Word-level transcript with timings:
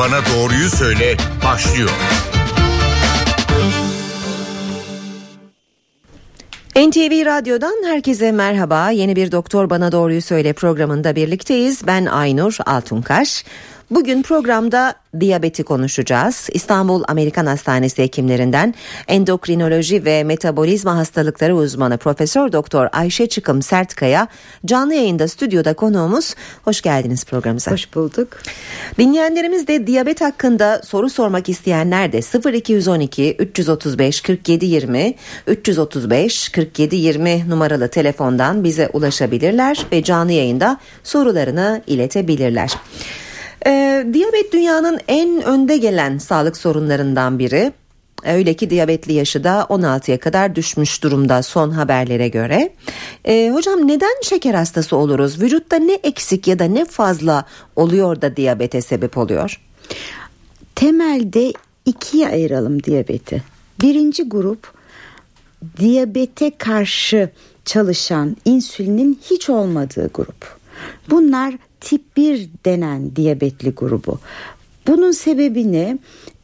Bana 0.00 0.20
Doğruyu 0.34 0.70
Söyle 0.70 1.16
başlıyor. 1.44 1.90
NTV 6.76 7.26
Radyo'dan 7.26 7.84
herkese 7.84 8.32
merhaba. 8.32 8.90
Yeni 8.90 9.16
bir 9.16 9.32
Doktor 9.32 9.70
Bana 9.70 9.92
Doğruyu 9.92 10.22
Söyle 10.22 10.52
programında 10.52 11.16
birlikteyiz. 11.16 11.86
Ben 11.86 12.06
Aynur 12.06 12.56
Altunkaş. 12.66 13.44
Bugün 13.90 14.22
programda 14.22 14.94
diyabeti 15.20 15.62
konuşacağız. 15.62 16.48
İstanbul 16.52 17.02
Amerikan 17.08 17.46
Hastanesi 17.46 18.02
hekimlerinden 18.02 18.74
endokrinoloji 19.08 20.04
ve 20.04 20.24
metabolizma 20.24 20.96
hastalıkları 20.96 21.56
uzmanı 21.56 21.98
Profesör 21.98 22.52
Doktor 22.52 22.88
Ayşe 22.92 23.26
Çıkım 23.26 23.62
Sertkaya 23.62 24.28
canlı 24.66 24.94
yayında 24.94 25.28
stüdyoda 25.28 25.74
konuğumuz. 25.74 26.34
Hoş 26.64 26.80
geldiniz 26.80 27.24
programımıza. 27.24 27.70
Hoş 27.70 27.94
bulduk. 27.94 28.28
Dinleyenlerimiz 28.98 29.66
de 29.66 29.86
diyabet 29.86 30.20
hakkında 30.20 30.82
soru 30.84 31.10
sormak 31.10 31.48
isteyenler 31.48 32.12
de 32.12 32.52
0212 32.52 33.36
335 33.38 34.20
47 34.20 34.66
20 34.66 35.14
335 35.46 36.48
47 36.48 36.96
20 36.96 37.44
numaralı 37.48 37.88
telefondan 37.88 38.64
bize 38.64 38.88
ulaşabilirler 38.92 39.86
ve 39.92 40.02
canlı 40.02 40.32
yayında 40.32 40.78
sorularını 41.04 41.82
iletebilirler. 41.86 42.70
Ee, 43.66 44.06
diyabet 44.12 44.52
dünyanın 44.52 45.00
en 45.08 45.42
önde 45.42 45.76
gelen 45.76 46.18
sağlık 46.18 46.56
sorunlarından 46.56 47.38
biri. 47.38 47.72
Öyle 48.24 48.54
ki 48.54 48.70
diyabetli 48.70 49.12
yaşı 49.12 49.44
da 49.44 49.60
16'ya 49.60 50.18
kadar 50.18 50.54
düşmüş 50.54 51.02
durumda 51.02 51.42
son 51.42 51.70
haberlere 51.70 52.28
göre. 52.28 52.72
Ee, 53.24 53.50
hocam 53.54 53.88
neden 53.88 54.22
şeker 54.22 54.54
hastası 54.54 54.96
oluruz? 54.96 55.42
Vücutta 55.42 55.76
ne 55.76 55.92
eksik 55.92 56.48
ya 56.48 56.58
da 56.58 56.64
ne 56.64 56.84
fazla 56.84 57.44
oluyor 57.76 58.20
da 58.20 58.36
diyabete 58.36 58.80
sebep 58.80 59.18
oluyor? 59.18 59.60
Temelde 60.74 61.52
ikiye 61.86 62.28
ayıralım 62.28 62.82
diyabeti. 62.82 63.42
Birinci 63.82 64.22
grup 64.22 64.72
diyabete 65.76 66.50
karşı 66.58 67.30
çalışan 67.64 68.36
insülinin 68.44 69.20
hiç 69.30 69.50
olmadığı 69.50 70.10
grup. 70.14 70.58
Bunlar 71.10 71.54
tip 71.80 72.16
1 72.16 72.48
denen 72.64 73.16
diyabetli 73.16 73.70
grubu. 73.70 74.18
Bunun 74.86 75.10
sebebi 75.10 75.72
ne? 75.72 75.98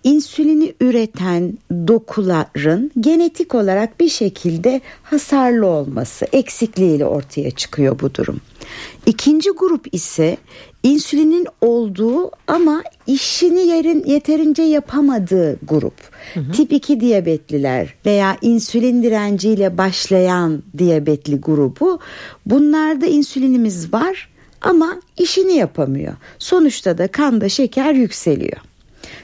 İnsülini 0.05 0.75
üreten 0.81 1.59
dokuların 1.71 2.91
genetik 3.01 3.55
olarak 3.55 4.01
bir 4.01 4.09
şekilde 4.09 4.81
hasarlı 5.03 5.67
olması, 5.67 6.27
eksikliğiyle 6.33 7.07
ortaya 7.07 7.51
çıkıyor 7.51 8.01
bu 8.01 8.15
durum. 8.15 8.41
İkinci 9.07 9.51
grup 9.51 9.95
ise 9.95 10.37
insülinin 10.83 11.47
olduğu 11.61 12.31
ama 12.47 12.83
işini 13.07 13.67
yerin 13.67 14.05
yeterince 14.07 14.63
yapamadığı 14.63 15.59
grup. 15.63 15.95
Hı 16.35 16.41
hı. 16.41 16.53
Tip 16.53 16.73
2 16.73 17.01
diyabetliler 17.01 17.95
veya 18.07 18.37
insülin 18.43 19.03
direnciyle 19.03 19.79
başlayan 19.79 20.63
diyabetli 20.79 21.41
grubu. 21.41 21.99
Bunlarda 22.47 23.07
insülinimiz 23.07 23.93
var 23.93 24.29
ama 24.67 25.01
işini 25.19 25.53
yapamıyor. 25.53 26.15
Sonuçta 26.39 26.99
da 26.99 27.09
kanda 27.09 27.49
şeker 27.49 27.93
yükseliyor. 27.93 28.61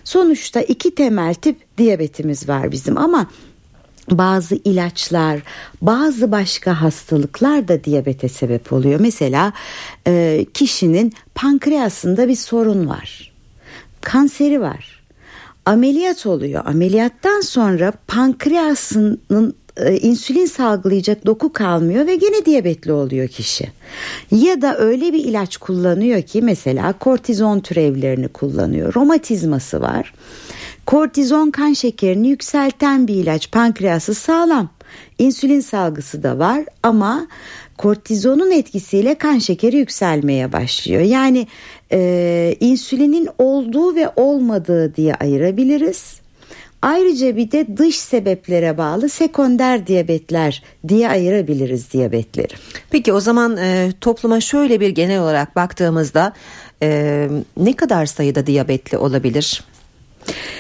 Sonuçta 0.05 0.61
iki 0.61 0.95
temel 0.95 1.35
tip 1.35 1.79
diyabetimiz 1.79 2.49
var 2.49 2.73
bizim 2.73 2.99
ama 2.99 3.27
bazı 4.11 4.55
ilaçlar, 4.55 5.41
bazı 5.83 6.33
başka 6.33 6.81
hastalıklar 6.83 7.69
da 7.69 7.85
diyabete 7.85 8.29
sebep 8.29 8.73
oluyor. 8.73 9.01
Mesela 9.01 9.53
e, 10.07 10.47
kişinin 10.55 11.13
pankreasında 11.35 12.29
bir 12.29 12.37
sorun 12.37 12.89
var. 12.89 13.33
Kanseri 14.01 14.61
var. 14.61 15.03
Ameliyat 15.67 16.27
oluyor. 16.27 16.67
Ameliyattan 16.67 17.41
sonra 17.41 17.93
pankreasının 18.07 19.55
e, 19.77 19.97
insülin 19.97 20.47
salgılayacak 20.47 21.27
doku 21.27 21.53
kalmıyor 21.53 22.07
ve 22.07 22.17
gene 22.17 22.45
diyabetli 22.45 22.93
oluyor 22.93 23.29
kişi. 23.29 23.69
Ya 24.31 24.63
da 24.63 24.79
öyle 24.79 25.13
bir 25.13 25.25
ilaç 25.25 25.57
kullanıyor 25.57 26.23
ki 26.23 26.43
mesela 26.43 26.93
kortizon 26.93 27.61
türevlerini 27.61 28.29
kullanıyor. 28.29 28.95
Romatizması 28.95 29.81
var. 29.81 30.15
Kortizon 30.87 31.51
kan 31.51 31.73
şekerini 31.73 32.29
yükselten 32.29 33.09
bir 33.09 33.15
ilaç. 33.15 33.51
Pankreası 33.51 34.15
sağlam. 34.15 34.69
İnsülin 35.19 35.61
salgısı 35.61 36.23
da 36.23 36.39
var 36.39 36.65
ama 36.83 37.27
kortizonun 37.79 38.51
etkisiyle 38.51 39.15
kan 39.15 39.39
şekeri 39.39 39.77
yükselmeye 39.77 40.53
başlıyor. 40.53 41.03
Yani 41.03 41.47
e, 41.93 42.57
insülinin 42.61 43.29
olduğu 43.39 43.95
ve 43.95 44.11
olmadığı 44.17 44.95
diye 44.97 45.15
ayırabiliriz. 45.15 46.22
Ayrıca 46.83 47.37
bir 47.37 47.51
de 47.51 47.77
dış 47.77 47.99
sebeplere 47.99 48.79
bağlı 48.79 49.09
sekonder 49.09 49.87
diyabetler 49.87 50.63
diye 50.89 51.09
ayırabiliriz 51.09 51.93
diyabetleri. 51.93 52.53
Peki 52.91 53.13
o 53.13 53.21
zaman 53.21 53.57
e, 53.57 53.93
topluma 54.01 54.41
şöyle 54.41 54.81
bir 54.81 54.89
genel 54.89 55.21
olarak 55.21 55.57
baktığımızda 55.57 56.33
e, 56.83 57.29
ne 57.57 57.77
kadar 57.77 58.07
sayıda 58.07 58.47
diyabetli 58.47 58.99
olabilir? 58.99 59.65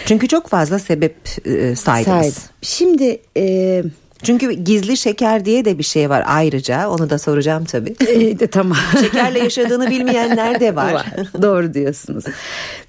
Çünkü 0.06 0.28
çok 0.28 0.48
fazla 0.48 0.78
sebep 0.78 1.16
e, 1.44 1.76
saydınız. 1.76 2.50
Şimdi 2.62 3.20
e, 3.36 3.82
çünkü 4.22 4.52
gizli 4.52 4.96
şeker 4.96 5.44
diye 5.44 5.64
de 5.64 5.78
bir 5.78 5.82
şey 5.84 6.10
var 6.10 6.24
ayrıca 6.26 6.88
onu 6.88 7.10
da 7.10 7.18
soracağım 7.18 7.64
tabii. 7.64 7.94
E, 8.08 8.38
de, 8.38 8.46
tamam. 8.46 8.78
Şekerle 9.00 9.38
yaşadığını 9.38 9.90
bilmeyenler 9.90 10.60
de 10.60 10.76
var. 10.76 10.92
var. 10.92 11.06
Doğru 11.42 11.74
diyorsunuz. 11.74 12.24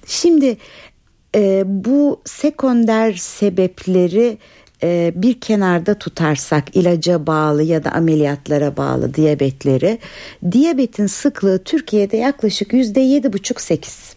Şimdi 0.06 0.56
e, 1.34 1.62
bu 1.66 2.20
sekonder 2.24 3.12
sebepleri 3.12 4.38
e, 4.82 5.12
bir 5.16 5.40
kenarda 5.40 5.98
tutarsak 5.98 6.76
ilaca 6.76 7.26
bağlı 7.26 7.62
ya 7.62 7.84
da 7.84 7.92
ameliyatlara 7.92 8.76
bağlı 8.76 9.14
diyabetleri 9.14 9.98
diyabetin 10.52 11.06
sıklığı 11.06 11.64
Türkiye'de 11.64 12.16
yaklaşık 12.16 12.72
yüzde 12.72 13.00
yedi 13.00 13.32
buçuk 13.32 13.60
sekiz. 13.60 14.14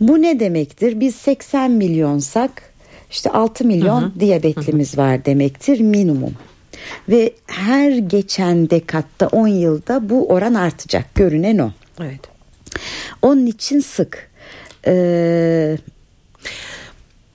Bu 0.00 0.22
ne 0.22 0.40
demektir? 0.40 1.00
Biz 1.00 1.14
80 1.14 1.70
milyonsak 1.70 2.62
işte 3.10 3.30
6 3.30 3.64
milyon 3.64 4.02
hı 4.02 4.06
hı. 4.06 4.20
diyabetlimiz 4.20 4.92
hı 4.92 4.96
hı. 4.96 5.00
var 5.00 5.24
demektir 5.24 5.80
minimum. 5.80 6.34
Ve 7.08 7.32
her 7.46 7.90
geçen 7.90 8.70
dekatta 8.70 9.26
10 9.26 9.48
yılda 9.48 10.08
bu 10.08 10.28
oran 10.28 10.54
artacak 10.54 11.14
görünen 11.14 11.58
o. 11.58 11.70
Evet. 12.00 12.20
Onun 13.22 13.46
için 13.46 13.80
sık 13.80 14.30
ee, 14.86 15.76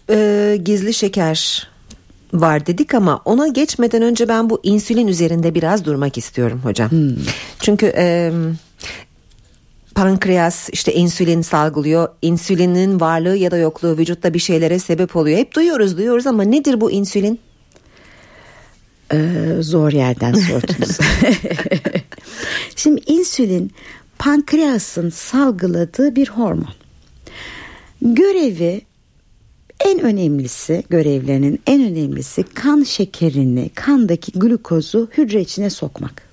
e, 0.10 0.58
gizli 0.66 0.94
şeker 0.94 1.68
var 2.34 2.66
dedik 2.66 2.94
ama 2.94 3.22
ona 3.26 3.48
geçmeden 3.48 4.02
önce 4.02 4.28
ben 4.28 4.50
bu 4.50 4.60
insülin 4.64 5.08
üzerinde 5.08 5.56
biraz 5.56 5.86
durmak 5.86 6.18
istiyorum 6.18 6.62
hocam. 6.64 6.92
Hmm. 6.92 7.16
Çünkü 7.60 7.94
e, 7.96 8.32
pankreas 9.96 10.70
işte 10.72 10.94
insülin 10.94 11.42
salgılıyor. 11.42 12.10
İnsülinin 12.22 13.00
varlığı 13.00 13.36
ya 13.38 13.52
da 13.52 13.58
yokluğu 13.58 13.98
vücutta 13.98 14.34
bir 14.34 14.40
şeylere 14.40 14.80
sebep 14.80 15.16
oluyor. 15.16 15.38
Hep 15.38 15.56
duyuyoruz 15.56 15.98
duyuyoruz 15.98 16.28
ama 16.28 16.44
nedir 16.44 16.82
bu 16.82 16.92
insülin? 16.92 17.40
Ee, 19.14 19.18
zor 19.60 19.92
yerden 19.92 20.34
sordunuz. 20.34 20.98
Şimdi 22.76 23.02
insülin 23.08 23.72
pankreasın 24.20 25.10
salgıladığı 25.10 26.16
bir 26.16 26.30
hormon. 26.30 26.81
Görevi 28.02 28.82
en 29.86 30.00
önemlisi 30.00 30.84
görevlerinin 30.90 31.62
en 31.68 31.84
önemlisi 31.84 32.44
kan 32.44 32.84
şekerini 32.84 33.70
kandaki 33.76 34.32
glukozu 34.32 35.10
hücre 35.18 35.42
içine 35.42 35.70
sokmak. 35.70 36.24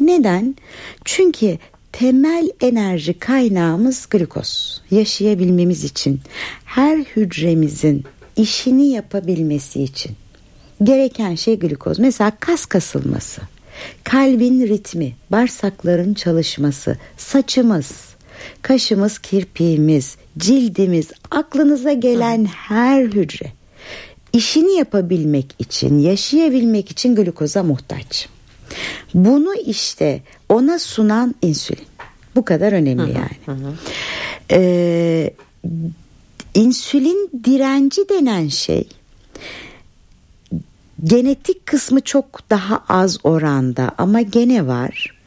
Neden? 0.00 0.56
Çünkü 1.04 1.58
temel 1.92 2.50
enerji 2.60 3.18
kaynağımız 3.18 4.06
glikoz. 4.10 4.82
Yaşayabilmemiz 4.90 5.84
için 5.84 6.20
her 6.64 6.98
hücremizin 6.98 8.04
işini 8.36 8.86
yapabilmesi 8.86 9.82
için 9.82 10.12
gereken 10.82 11.34
şey 11.34 11.58
glikoz. 11.58 11.98
Mesela 11.98 12.32
kas 12.40 12.66
kasılması, 12.66 13.40
kalbin 14.04 14.68
ritmi, 14.68 15.12
bağırsakların 15.30 16.14
çalışması, 16.14 16.96
saçımız, 17.16 18.11
kaşımız, 18.62 19.18
kirpiğimiz, 19.18 20.16
cildimiz, 20.38 21.10
aklınıza 21.30 21.92
gelen 21.92 22.44
her 22.44 23.02
hücre 23.04 23.52
işini 24.32 24.72
yapabilmek 24.78 25.54
için, 25.58 25.98
yaşayabilmek 25.98 26.90
için 26.90 27.14
glukoza 27.14 27.62
muhtaç. 27.62 28.28
Bunu 29.14 29.54
işte 29.54 30.22
ona 30.48 30.78
sunan 30.78 31.34
insülin. 31.42 31.86
Bu 32.36 32.44
kadar 32.44 32.72
önemli 32.72 33.12
yani. 33.12 33.56
Ee, 34.50 35.34
insülin 36.54 37.30
direnci 37.44 38.08
denen 38.08 38.48
şey 38.48 38.88
genetik 41.04 41.66
kısmı 41.66 42.00
çok 42.00 42.50
daha 42.50 42.84
az 42.88 43.18
oranda 43.24 43.92
ama 43.98 44.20
gene 44.20 44.66
var. 44.66 45.18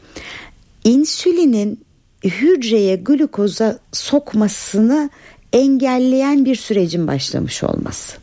İnsülinin 0.84 1.85
hücreye 2.30 2.96
glukoza 2.96 3.78
sokmasını 3.92 5.10
engelleyen 5.52 6.44
bir 6.44 6.56
sürecin 6.56 7.06
başlamış 7.06 7.64
olması. 7.64 8.16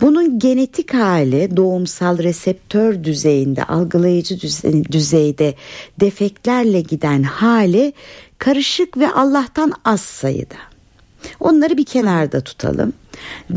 Bunun 0.00 0.38
genetik 0.38 0.94
hali 0.94 1.56
doğumsal 1.56 2.18
reseptör 2.18 3.04
düzeyinde, 3.04 3.64
algılayıcı 3.64 4.40
düzeyde 4.92 5.54
defektlerle 6.00 6.80
giden 6.80 7.22
hali 7.22 7.92
karışık 8.38 8.98
ve 8.98 9.12
Allah'tan 9.12 9.72
az 9.84 10.00
sayıda. 10.00 10.56
Onları 11.40 11.76
bir 11.76 11.84
kenarda 11.84 12.40
tutalım. 12.40 12.92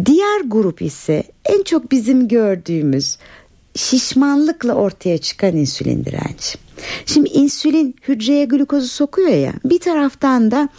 Diğer 0.06 0.42
grup 0.42 0.81
ise 0.81 1.24
en 1.45 1.63
çok 1.63 1.92
bizim 1.92 2.27
gördüğümüz 2.27 3.18
şişmanlıkla 3.75 4.74
ortaya 4.74 5.18
çıkan 5.18 5.56
insülin 5.56 6.06
direnci. 6.06 6.64
Şimdi 7.06 7.30
insülin 7.30 7.95
hücreye 8.07 8.45
glukozu 8.45 8.88
sokuyor 8.88 9.30
ya 9.30 9.54
bir 9.66 9.80
taraftan 9.80 10.51
da 10.51 10.69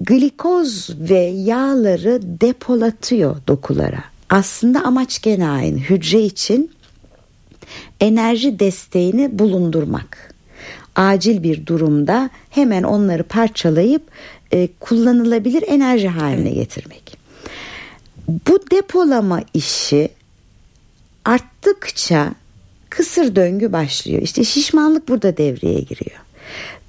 glikoz 0.00 0.90
ve 1.00 1.20
yağları 1.20 2.20
depolatıyor 2.22 3.36
dokulara. 3.48 4.04
Aslında 4.30 4.84
amaç 4.84 5.22
gene 5.22 5.48
aynı. 5.48 5.78
Hücre 5.78 6.20
için 6.20 6.70
enerji 8.00 8.58
desteğini 8.58 9.38
bulundurmak. 9.38 10.34
Acil 10.96 11.42
bir 11.42 11.66
durumda 11.66 12.30
hemen 12.50 12.82
onları 12.82 13.22
parçalayıp 13.22 14.02
e, 14.52 14.68
kullanılabilir 14.80 15.64
enerji 15.66 16.08
haline 16.08 16.50
getirmek. 16.50 17.18
Bu 18.28 18.58
depolama 18.70 19.40
işi 19.54 20.08
arttıkça 21.24 22.34
kısır 22.96 23.36
döngü 23.36 23.72
başlıyor. 23.72 24.22
İşte 24.22 24.44
şişmanlık 24.44 25.08
burada 25.08 25.36
devreye 25.36 25.80
giriyor. 25.80 26.20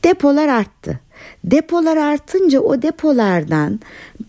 Depolar 0.04 0.48
arttı. 0.48 1.00
Depolar 1.44 1.98
artınca 1.98 2.60
o 2.60 2.82
depolardan 2.82 3.80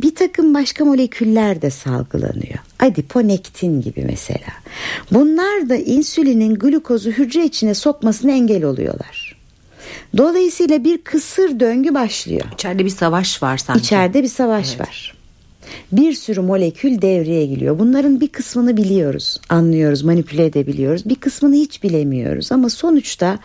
bir 0.03 0.15
takım 0.15 0.55
başka 0.55 0.85
moleküller 0.85 1.63
de 1.63 1.71
salgılanıyor. 1.71 2.59
Adiponektin 2.81 3.81
gibi 3.81 4.05
mesela. 4.07 4.53
Bunlar 5.11 5.69
da 5.69 5.77
insülinin 5.77 6.55
glukozu 6.55 7.11
hücre 7.11 7.45
içine 7.45 7.75
sokmasını 7.75 8.33
engel 8.33 8.65
oluyorlar. 8.65 9.37
Dolayısıyla 10.17 10.85
bir 10.85 10.99
kısır 10.99 11.61
döngü 11.61 11.95
başlıyor. 11.95 12.47
İçeride 12.55 12.85
bir 12.85 12.91
savaş 12.91 13.43
var 13.43 13.59
sanki. 13.59 13.81
İçeride 13.81 14.23
bir 14.23 14.29
savaş 14.29 14.69
evet. 14.69 14.81
var 14.81 15.14
bir 15.93 16.13
sürü 16.13 16.41
molekül 16.41 17.03
devreye 17.03 17.47
giriyor. 17.47 17.79
Bunların 17.79 18.21
bir 18.21 18.29
kısmını 18.29 18.77
biliyoruz, 18.77 19.41
anlıyoruz, 19.49 20.03
manipüle 20.03 20.45
edebiliyoruz. 20.45 21.09
Bir 21.09 21.15
kısmını 21.15 21.55
hiç 21.55 21.83
bilemiyoruz 21.83 22.53
ama 22.53 22.69
sonuçta 22.69 23.39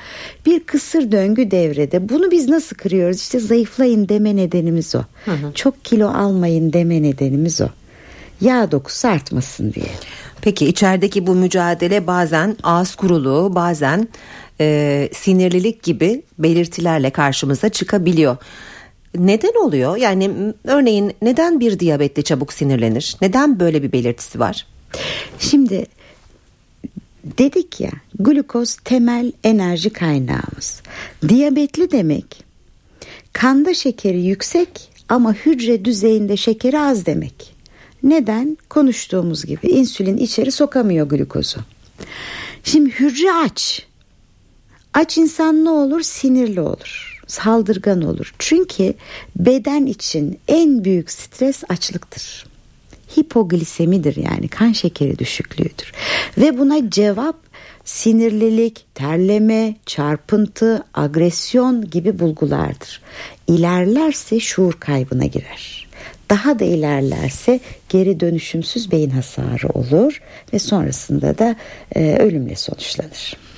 bir 0.45 0.59
kısır 0.59 1.11
döngü 1.11 1.51
devrede. 1.51 2.09
Bunu 2.09 2.31
biz 2.31 2.49
nasıl 2.49 2.75
kırıyoruz? 2.75 3.17
İşte 3.17 3.39
zayıflayın 3.39 4.09
deme 4.09 4.35
nedenimiz 4.35 4.95
o. 4.95 5.01
Hı 5.25 5.31
hı. 5.31 5.53
Çok 5.55 5.85
kilo 5.85 6.07
almayın 6.09 6.73
deme 6.73 7.03
nedenimiz 7.03 7.61
o. 7.61 7.67
Yağ 8.41 8.71
dokusu 8.71 9.07
artmasın 9.07 9.73
diye. 9.73 9.85
Peki 10.41 10.65
içerideki 10.65 11.27
bu 11.27 11.35
mücadele 11.35 12.07
bazen 12.07 12.57
ağız 12.63 12.95
kuruluğu, 12.95 13.55
bazen 13.55 14.07
e, 14.61 15.09
sinirlilik 15.13 15.83
gibi 15.83 16.21
belirtilerle 16.39 17.09
karşımıza 17.09 17.69
çıkabiliyor. 17.69 18.37
Neden 19.17 19.65
oluyor? 19.65 19.97
Yani 19.97 20.53
örneğin 20.63 21.13
neden 21.21 21.59
bir 21.59 21.79
diyabetli 21.79 22.23
çabuk 22.23 22.53
sinirlenir? 22.53 23.15
Neden 23.21 23.59
böyle 23.59 23.83
bir 23.83 23.91
belirtisi 23.91 24.39
var? 24.39 24.67
Şimdi 25.39 25.85
dedik 27.23 27.79
ya 27.81 27.91
glukoz 28.19 28.75
temel 28.75 29.31
enerji 29.43 29.89
kaynağımız. 29.89 30.81
Diyabetli 31.27 31.91
demek 31.91 32.43
kanda 33.33 33.73
şekeri 33.73 34.21
yüksek 34.21 34.91
ama 35.09 35.33
hücre 35.33 35.85
düzeyinde 35.85 36.37
şekeri 36.37 36.79
az 36.79 37.05
demek. 37.05 37.55
Neden? 38.03 38.57
Konuştuğumuz 38.69 39.45
gibi 39.45 39.67
insülin 39.67 40.17
içeri 40.17 40.51
sokamıyor 40.51 41.09
glukozu. 41.09 41.59
Şimdi 42.63 42.89
hücre 42.89 43.31
aç. 43.33 43.85
Aç 44.93 45.17
insan 45.17 45.65
ne 45.65 45.69
olur? 45.69 46.01
Sinirli 46.01 46.61
olur 46.61 47.08
saldırgan 47.29 48.01
olur. 48.01 48.33
Çünkü 48.39 48.93
beden 49.35 49.85
için 49.85 50.39
en 50.47 50.83
büyük 50.83 51.11
stres 51.11 51.63
açlıktır. 51.69 52.45
Hipoglisemidir 53.17 54.15
yani 54.15 54.47
kan 54.47 54.71
şekeri 54.71 55.19
düşüklüğüdür. 55.19 55.91
Ve 56.37 56.57
buna 56.57 56.89
cevap 56.89 57.35
sinirlilik, 57.85 58.85
terleme, 58.95 59.75
çarpıntı, 59.85 60.83
agresyon 60.93 61.89
gibi 61.89 62.19
bulgulardır. 62.19 63.01
İlerlerse 63.47 64.39
şuur 64.39 64.73
kaybına 64.73 65.25
girer. 65.25 65.89
Daha 66.29 66.59
da 66.59 66.65
ilerlerse 66.65 67.59
geri 67.89 68.19
dönüşümsüz 68.19 68.91
beyin 68.91 69.09
hasarı 69.09 69.69
olur 69.69 70.21
ve 70.53 70.59
sonrasında 70.59 71.37
da 71.37 71.55
e, 71.95 72.17
ölümle 72.17 72.55
sonuçlanır. 72.55 73.48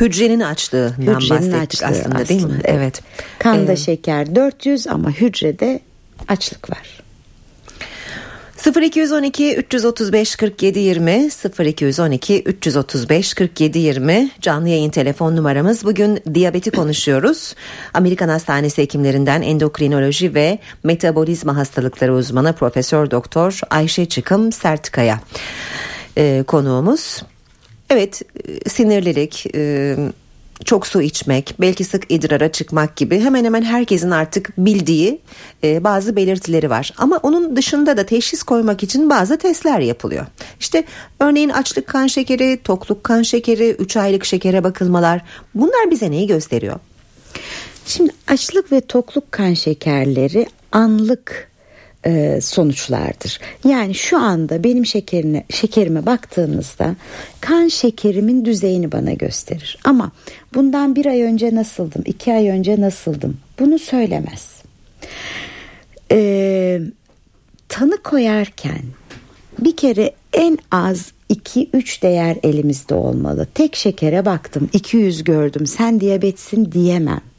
Hücrenin 0.00 0.40
açlığından 0.40 1.20
hücrenin 1.20 1.52
bahsettik 1.52 1.82
açlığı 1.82 1.86
aslında, 1.86 2.14
aslında 2.14 2.28
değil 2.28 2.44
mi? 2.44 2.60
Evet. 2.64 3.02
Kanda 3.38 3.72
ee, 3.72 3.76
şeker 3.76 4.34
400 4.34 4.86
ama 4.86 5.10
hücrede 5.10 5.80
açlık 6.28 6.70
var. 6.70 7.02
0212 8.66 9.56
335 9.56 10.36
47 10.36 10.78
20 10.78 11.28
0212 11.58 12.42
335 12.42 13.34
47 13.34 13.78
20 13.78 14.30
canlı 14.40 14.68
yayın 14.68 14.90
telefon 14.90 15.36
numaramız. 15.36 15.84
Bugün 15.84 16.20
diyabeti 16.34 16.70
konuşuyoruz. 16.76 17.54
Amerikan 17.94 18.28
Hastanesi 18.28 18.82
hekimlerinden 18.82 19.42
endokrinoloji 19.42 20.34
ve 20.34 20.58
metabolizma 20.84 21.56
hastalıkları 21.56 22.14
uzmanı 22.14 22.52
Profesör 22.52 23.10
Doktor 23.10 23.60
Ayşe 23.70 24.04
Çıkım 24.04 24.52
Sertkaya 24.52 25.20
ee, 26.16 26.44
konuğumuz. 26.46 27.22
Evet 27.92 28.22
sinirlilik, 28.66 29.46
e, 29.54 29.96
çok 30.64 30.86
su 30.86 31.02
içmek, 31.02 31.54
belki 31.60 31.84
sık 31.84 32.12
idrara 32.12 32.52
çıkmak 32.52 32.96
gibi 32.96 33.20
hemen 33.20 33.44
hemen 33.44 33.62
herkesin 33.62 34.10
artık 34.10 34.58
bildiği 34.58 35.20
e, 35.64 35.84
bazı 35.84 36.16
belirtileri 36.16 36.70
var. 36.70 36.92
Ama 36.98 37.20
onun 37.22 37.56
dışında 37.56 37.96
da 37.96 38.06
teşhis 38.06 38.42
koymak 38.42 38.82
için 38.82 39.10
bazı 39.10 39.38
testler 39.38 39.80
yapılıyor. 39.80 40.26
İşte 40.60 40.84
örneğin 41.20 41.48
açlık 41.48 41.86
kan 41.86 42.06
şekeri, 42.06 42.60
tokluk 42.64 43.04
kan 43.04 43.22
şekeri, 43.22 43.70
3 43.70 43.96
aylık 43.96 44.24
şekere 44.24 44.64
bakılmalar 44.64 45.20
bunlar 45.54 45.90
bize 45.90 46.10
neyi 46.10 46.26
gösteriyor? 46.26 46.78
Şimdi 47.86 48.12
açlık 48.28 48.72
ve 48.72 48.80
tokluk 48.80 49.32
kan 49.32 49.54
şekerleri 49.54 50.46
anlık 50.72 51.51
e, 52.06 52.40
sonuçlardır. 52.40 53.40
Yani 53.64 53.94
şu 53.94 54.18
anda 54.18 54.64
benim 54.64 54.86
şekerine, 54.86 55.44
şekerime 55.50 56.06
baktığınızda 56.06 56.96
kan 57.40 57.68
şekerimin 57.68 58.44
düzeyini 58.44 58.92
bana 58.92 59.12
gösterir. 59.12 59.78
Ama 59.84 60.12
bundan 60.54 60.96
bir 60.96 61.06
ay 61.06 61.22
önce 61.22 61.54
nasıldım, 61.54 62.02
iki 62.06 62.32
ay 62.32 62.48
önce 62.48 62.80
nasıldım 62.80 63.36
bunu 63.58 63.78
söylemez. 63.78 64.62
E, 66.12 66.80
tanı 67.68 68.02
koyarken 68.02 68.82
bir 69.58 69.76
kere 69.76 70.12
en 70.32 70.58
az 70.70 71.12
2-3 71.30 72.02
değer 72.02 72.36
elimizde 72.42 72.94
olmalı. 72.94 73.46
Tek 73.54 73.76
şekere 73.76 74.24
baktım 74.24 74.68
200 74.72 75.24
gördüm 75.24 75.66
sen 75.66 76.00
diyabetsin 76.00 76.72
diyemem 76.72 77.31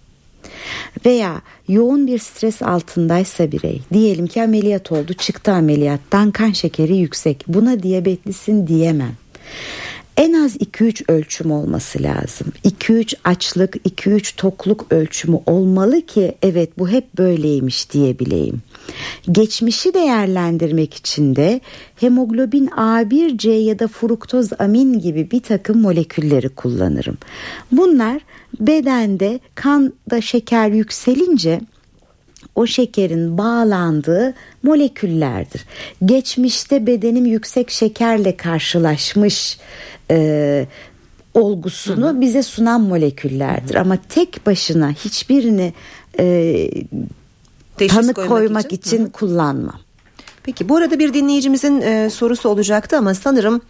veya 1.06 1.42
yoğun 1.68 2.08
bir 2.08 2.20
stres 2.20 2.62
altındaysa 2.62 3.52
birey 3.52 3.82
diyelim 3.94 4.28
ki 4.28 4.44
ameliyat 4.44 4.92
oldu 4.92 5.14
çıktı 5.14 5.52
ameliyattan 5.52 6.32
kan 6.32 6.52
şekeri 6.52 6.98
yüksek 6.98 7.44
buna 7.48 7.84
diyabetlisin 7.84 8.68
diyemem. 8.68 9.14
En 10.18 10.34
az 10.34 10.56
2-3 10.56 11.12
ölçüm 11.12 11.52
olması 11.52 12.04
lazım. 12.04 12.48
2-3 12.66 13.16
açlık, 13.24 13.76
2-3 13.76 14.36
tokluk 14.36 14.86
ölçümü 14.90 15.38
olmalı 15.46 16.02
ki 16.02 16.36
evet 16.42 16.80
bu 16.80 16.90
hep 16.90 17.18
böyleymiş 17.18 17.92
diyebileyim. 17.92 18.62
Geçmişi 19.32 19.94
değerlendirmek 19.94 20.94
için 20.94 21.36
de 21.36 21.62
hemoglobin 21.96 22.68
A1C 22.68 23.50
ya 23.50 23.80
da 23.80 23.88
fruktoz 23.88 24.50
amin 24.60 25.00
gibi 25.00 25.32
bir 25.32 25.40
takım 25.40 25.82
molekülleri 25.82 26.50
kullanırım. 26.50 27.18
Bunlar 27.72 28.22
bedende 28.60 29.40
kanda 29.56 30.22
şeker 30.22 30.70
yükselince 30.70 31.62
o 32.56 32.68
şekerin 32.68 33.38
bağlandığı 33.38 34.34
moleküllerdir. 34.64 35.66
Geçmişte 36.06 36.88
bedenim 36.88 37.26
yüksek 37.26 37.72
şekerle 37.72 38.38
karşılaşmış 38.38 39.58
e, 40.12 40.68
olgusunu 41.34 42.06
hı 42.06 42.10
hı. 42.10 42.22
bize 42.22 42.44
sunan 42.44 42.82
moleküllerdir. 42.82 43.76
Hı 43.76 43.78
hı. 43.78 43.82
Ama 43.82 43.98
tek 44.10 44.46
başına 44.46 44.92
hiçbirini 44.92 45.74
e, 46.20 46.70
tanı 47.78 48.14
koymak, 48.14 48.30
koymak 48.30 48.74
için, 48.74 48.96
için 48.98 49.06
kullanmam. 49.06 49.80
Peki 50.44 50.70
bu 50.70 50.78
arada 50.78 51.00
bir 51.00 51.14
dinleyicimizin 51.14 51.82
e, 51.82 52.10
sorusu 52.10 52.50
olacaktı 52.50 52.98
ama 52.98 53.14
sanırım 53.14 53.62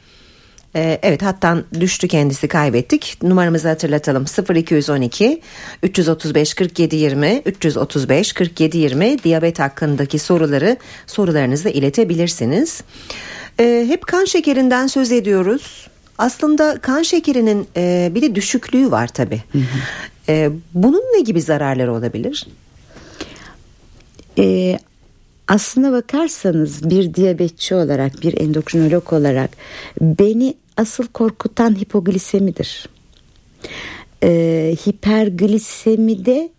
Ee, 0.76 1.00
evet 1.04 1.22
hattan 1.22 1.64
düştü 1.80 2.08
kendisi 2.08 2.48
kaybettik. 2.48 3.18
Numaramızı 3.24 3.68
hatırlatalım 3.68 4.26
0212 4.56 5.42
335 5.84 6.54
47 6.54 6.96
20 6.96 7.42
335 7.46 8.34
47 8.34 8.78
20 8.78 9.24
diyabet 9.24 9.60
hakkındaki 9.60 10.20
soruları 10.20 10.78
sorularınızı 11.08 11.70
iletebilirsiniz. 11.70 12.84
Ee, 13.60 13.86
hep 13.88 14.08
kan 14.08 14.26
şekerinden 14.26 14.88
söz 14.88 15.12
ediyoruz. 15.12 15.88
Aslında 16.18 16.78
kan 16.82 17.02
şekerinin 17.02 17.68
e, 17.78 18.12
bir 18.16 18.22
de 18.22 18.36
düşüklüğü 18.36 18.92
var 18.92 19.08
tabi. 19.08 19.42
E, 20.30 20.50
bunun 20.74 21.04
ne 21.16 21.22
gibi 21.22 21.42
zararları 21.42 21.94
olabilir? 21.94 22.48
E, 24.38 24.80
aslına 25.48 25.92
bakarsanız 25.92 26.90
bir 26.90 27.14
diyabetçi 27.14 27.76
olarak 27.76 28.22
bir 28.22 28.42
endokrinolog 28.42 29.14
olarak 29.14 29.50
beni 30.02 30.56
asıl 30.78 31.08
korkutan 31.08 31.76
hipoglisemidir. 31.76 32.90
E, 34.24 34.76
hiperglisemide 34.88 36.50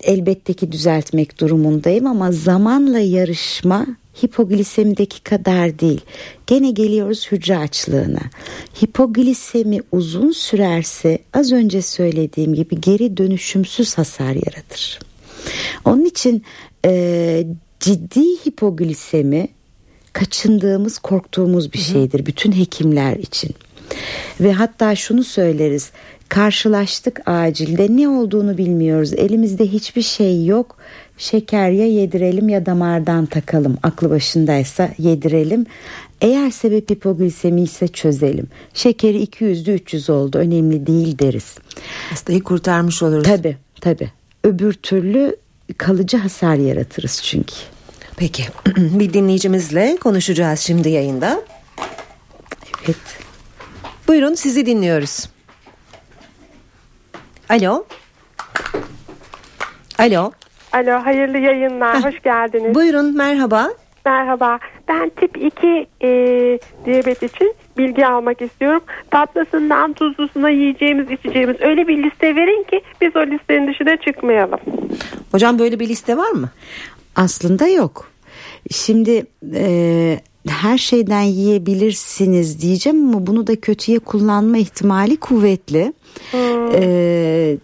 elbette 0.00 0.52
ki 0.52 0.72
düzeltmek 0.72 1.40
durumundayım 1.40 2.06
ama 2.06 2.32
zamanla 2.32 2.98
yarışma 2.98 3.86
hipoglisemideki 4.22 5.22
kadar 5.22 5.78
değil. 5.78 6.00
Gene 6.46 6.70
geliyoruz 6.70 7.26
hücre 7.32 7.58
açlığına. 7.58 8.22
Hipoglisemi 8.82 9.80
uzun 9.92 10.30
sürerse 10.30 11.18
az 11.32 11.52
önce 11.52 11.82
söylediğim 11.82 12.54
gibi 12.54 12.80
geri 12.80 13.16
dönüşümsüz 13.16 13.98
hasar 13.98 14.32
yaratır. 14.32 14.98
Onun 15.84 16.04
için 16.04 16.42
e, 16.84 17.46
ciddi 17.80 18.46
hipoglisemi 18.46 19.48
kaçındığımız, 20.16 20.98
korktuğumuz 20.98 21.72
bir 21.72 21.78
şeydir 21.78 22.26
bütün 22.26 22.52
hekimler 22.52 23.16
için. 23.16 23.50
Ve 24.40 24.52
hatta 24.52 24.94
şunu 24.94 25.24
söyleriz. 25.24 25.90
Karşılaştık 26.28 27.20
acilde 27.26 27.86
ne 27.90 28.08
olduğunu 28.08 28.58
bilmiyoruz. 28.58 29.12
Elimizde 29.12 29.66
hiçbir 29.66 30.02
şey 30.02 30.46
yok. 30.46 30.76
Şeker 31.18 31.70
ya 31.70 31.86
yedirelim 31.86 32.48
ya 32.48 32.66
damardan 32.66 33.26
takalım. 33.26 33.78
Aklı 33.82 34.10
başındaysa 34.10 34.90
yedirelim. 34.98 35.66
Eğer 36.20 36.50
sebep 36.50 36.90
hipoglisemi 36.90 37.62
ise 37.62 37.88
çözelim. 37.88 38.46
Şekeri 38.74 39.24
200'de 39.24 39.74
300 39.74 40.10
oldu 40.10 40.38
önemli 40.38 40.86
değil 40.86 41.18
deriz. 41.18 41.58
Hastayı 42.10 42.42
kurtarmış 42.42 43.02
oluruz. 43.02 43.26
Tabi 43.26 43.56
tabi. 43.80 44.10
Öbür 44.44 44.72
türlü 44.72 45.36
kalıcı 45.78 46.16
hasar 46.16 46.54
yaratırız 46.54 47.20
çünkü. 47.24 47.75
Peki 48.16 48.42
bir 48.76 49.12
dinleyicimizle 49.12 49.96
konuşacağız 49.96 50.60
şimdi 50.60 50.88
yayında. 50.88 51.40
Evet. 52.84 53.18
Buyurun 54.08 54.34
sizi 54.34 54.66
dinliyoruz. 54.66 55.30
Alo. 57.48 57.84
Alo. 59.98 60.32
Alo, 60.72 61.04
hayırlı 61.04 61.38
yayınlar. 61.38 62.04
Hoş 62.04 62.22
geldiniz. 62.22 62.74
Buyurun 62.74 63.16
merhaba. 63.16 63.68
Merhaba. 64.06 64.58
Ben 64.88 65.10
tip 65.10 65.36
2 65.36 65.86
e, 66.02 66.08
diyabet 66.84 67.22
için 67.22 67.54
bilgi 67.78 68.06
almak 68.06 68.42
istiyorum. 68.42 68.82
Tatlısından 69.10 69.92
tuzlusuna 69.92 70.50
yiyeceğimiz, 70.50 71.10
içeceğimiz 71.10 71.56
öyle 71.60 71.88
bir 71.88 72.02
liste 72.02 72.36
verin 72.36 72.62
ki 72.70 72.80
biz 73.00 73.16
o 73.16 73.26
listenin 73.26 73.68
dışına 73.68 73.96
çıkmayalım. 73.96 74.60
Hocam 75.32 75.58
böyle 75.58 75.80
bir 75.80 75.88
liste 75.88 76.16
var 76.16 76.30
mı? 76.30 76.50
Aslında 77.16 77.68
yok. 77.68 78.10
Şimdi 78.70 79.26
e, 79.54 80.20
her 80.48 80.78
şeyden 80.78 81.22
yiyebilirsiniz 81.22 82.62
diyeceğim 82.62 83.08
ama 83.08 83.26
bunu 83.26 83.46
da 83.46 83.56
kötüye 83.56 83.98
kullanma 83.98 84.58
ihtimali 84.58 85.16
kuvvetli. 85.16 85.92
Hmm. 86.30 86.70
E, 86.72 87.56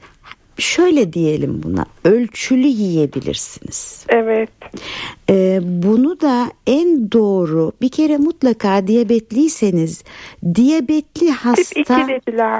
şöyle 0.62 1.12
diyelim 1.12 1.62
buna 1.62 1.86
ölçülü 2.04 2.66
yiyebilirsiniz. 2.66 4.06
Evet. 4.08 4.50
Ee, 5.30 5.60
bunu 5.62 6.20
da 6.20 6.50
en 6.66 7.12
doğru 7.12 7.72
bir 7.80 7.88
kere 7.88 8.16
mutlaka 8.16 8.86
diyabetliyseniz 8.86 10.04
diyabetli 10.54 11.30
hasta 11.30 12.08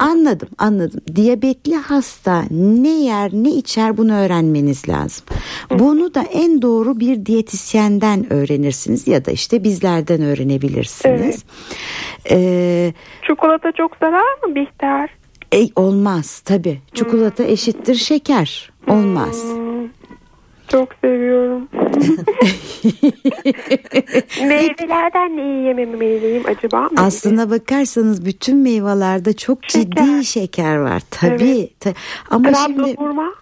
anladım 0.01 0.49
anladım 0.59 1.01
diyabetli 1.17 1.77
hasta 1.77 2.45
ne 2.51 3.03
yer 3.03 3.31
ne 3.33 3.51
içer 3.51 3.97
bunu 3.97 4.15
öğrenmeniz 4.15 4.89
lazım. 4.89 5.27
Hı. 5.73 5.79
Bunu 5.79 6.15
da 6.15 6.23
en 6.33 6.63
doğru 6.63 7.01
bir 7.01 7.27
diyetisyenden 7.27 8.33
öğrenirsiniz 8.33 9.09
ya 9.09 9.25
da 9.25 9.31
işte 9.31 9.65
bizlerden 9.65 10.23
öğrenebilirsiniz. 10.23 11.45
Evet. 11.45 11.45
Ee, 12.31 12.93
Çikolata 13.27 13.73
çok 13.73 13.97
zarar 13.97 14.47
mı 14.47 14.55
Bihter? 14.55 15.22
E, 15.53 15.69
olmaz 15.77 16.41
tabi. 16.41 16.81
Çikolata 16.95 17.45
hmm. 17.45 17.51
eşittir 17.51 17.95
şeker. 17.95 18.71
Olmaz. 18.89 19.43
Hmm. 19.43 19.89
Çok 20.69 20.89
seviyorum. 21.01 21.69
Meyvelerden 24.49 25.37
ne 25.37 25.69
yememeliyim 25.69 26.43
acaba? 26.47 26.89
Aslına 26.97 27.51
bakarsanız 27.51 28.27
bütün 28.27 28.57
meyvelerde 28.57 29.33
çok 29.33 29.65
şeker. 29.65 30.07
ciddi 30.07 30.25
şeker 30.25 30.77
var. 30.77 31.03
Tabii. 31.11 31.45
Evet. 31.45 31.81
Ta 31.81 31.93
ama 32.31 32.53
Trabzon 32.53 32.67
şimdi 32.67 32.97
hurma? 32.97 33.42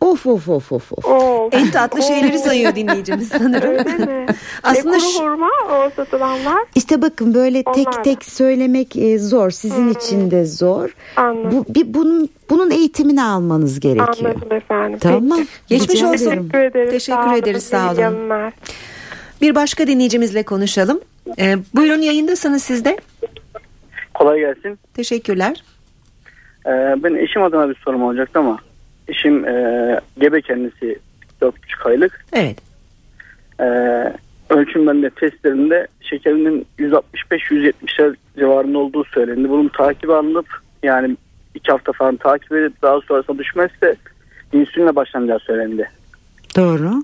Of 0.00 0.26
of 0.26 0.48
of 0.48 0.72
of 0.72 0.92
of. 0.92 1.08
of. 1.08 1.54
En 1.54 1.70
tatlı 1.70 2.02
şeyleri 2.02 2.38
sayıyor 2.38 2.74
dinleyicimiz 2.74 3.28
sanırım. 3.28 3.70
Öyle 3.70 3.82
mi? 3.82 4.26
Aslında 4.62 4.96
Ve 4.96 5.00
kuru 5.00 5.24
hurma 5.24 5.50
o 5.70 5.90
satılanlar. 5.96 6.58
İşte 6.74 7.02
bakın 7.02 7.34
böyle 7.34 7.62
Onlar 7.66 7.74
tek 7.74 8.04
tek 8.04 8.24
söylemek 8.24 8.96
e, 8.96 9.18
zor. 9.18 9.50
Sizin 9.50 9.84
hmm. 9.84 9.90
için 9.90 10.30
de 10.30 10.44
zor. 10.44 10.94
Anladım. 11.16 11.50
Bu, 11.68 11.74
bir, 11.74 11.94
bunun, 11.94 12.28
bunun 12.50 12.70
eğitimini 12.70 13.22
almanız 13.22 13.80
gerekiyor. 13.80 14.30
Anladım 14.34 14.52
efendim. 14.52 14.98
Tamam. 14.98 15.40
Geçmiş 15.66 16.02
olsun. 16.02 16.30
Teşekkür 16.30 16.58
ederiz. 16.58 16.90
Teşekkür 16.90 17.22
sağ 17.22 17.36
ederiz. 17.36 17.62
Sağ 17.62 17.92
olun. 17.92 18.52
Bir 19.40 19.54
başka 19.54 19.86
dinleyicimizle 19.86 20.42
konuşalım. 20.42 21.00
Ee, 21.38 21.56
buyurun 21.74 22.02
yayındasınız 22.02 22.62
siz 22.62 22.84
de. 22.84 22.96
Kolay 24.14 24.40
gelsin. 24.40 24.78
Teşekkürler. 24.94 25.64
Ee, 26.66 26.70
ben 27.02 27.14
eşim 27.14 27.42
adına 27.42 27.68
bir 27.68 27.74
sorum 27.84 28.02
olacaktı 28.02 28.38
ama 28.38 28.58
Eşim 29.08 29.44
e, 29.44 30.00
gebe 30.18 30.40
kendisi 30.40 30.98
4,5 31.40 31.52
aylık. 31.88 32.24
Evet. 32.32 32.58
E, 33.60 33.64
ölçümlerinde 34.50 35.10
testlerinde 35.10 35.86
şekerinin 36.00 36.66
165-170'ler 36.78 38.16
civarında 38.38 38.78
olduğu 38.78 39.04
söylendi. 39.04 39.50
Bunun 39.50 39.68
takibi 39.68 40.14
alınıp 40.14 40.46
yani 40.82 41.16
iki 41.54 41.72
hafta 41.72 41.92
falan 41.92 42.16
takip 42.16 42.52
edip 42.52 42.82
daha 42.82 43.00
sonrasında 43.00 43.38
düşmezse 43.38 43.96
insülinle 44.52 44.96
başlanacağı 44.96 45.38
söylendi. 45.38 45.90
Doğru. 46.56 47.02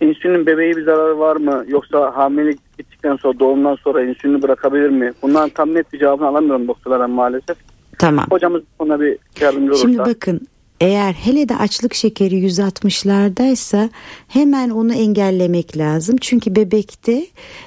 İnsülinin 0.00 0.46
bebeği 0.46 0.76
bir 0.76 0.84
zararı 0.84 1.18
var 1.18 1.36
mı? 1.36 1.64
Yoksa 1.68 2.16
hamilelik 2.16 2.78
bittikten 2.78 3.16
sonra 3.16 3.38
doğumdan 3.38 3.74
sonra 3.74 4.02
insülini 4.02 4.42
bırakabilir 4.42 4.88
mi? 4.88 5.12
Bundan 5.22 5.48
tam 5.48 5.74
net 5.74 5.92
bir 5.92 5.98
cevabını 5.98 6.26
alamıyorum 6.26 6.68
doktorlardan 6.68 7.10
maalesef. 7.10 7.56
Tamam. 7.98 8.26
Hocamız 8.30 8.62
ona 8.78 9.00
bir 9.00 9.18
yardımcı 9.40 9.66
olursa. 9.66 9.82
Şimdi 9.82 9.98
bakın 9.98 10.40
eğer 10.82 11.12
hele 11.12 11.48
de 11.48 11.56
açlık 11.56 11.94
şekeri 11.94 12.34
160'lardaysa 12.34 13.90
hemen 14.28 14.70
onu 14.70 14.94
engellemek 14.94 15.76
lazım. 15.76 16.16
Çünkü 16.20 16.56
bebekte 16.56 17.26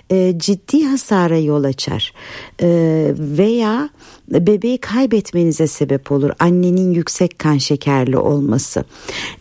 e, 0.09 0.33
ciddi 0.37 0.85
hasara 0.85 1.37
yol 1.37 1.63
açar 1.63 2.13
e, 2.61 2.67
veya 3.17 3.89
bebeği 4.29 4.77
kaybetmenize 4.77 5.67
sebep 5.67 6.11
olur 6.11 6.31
annenin 6.39 6.91
yüksek 6.91 7.39
kan 7.39 7.57
şekerli 7.57 8.17
olması. 8.17 8.83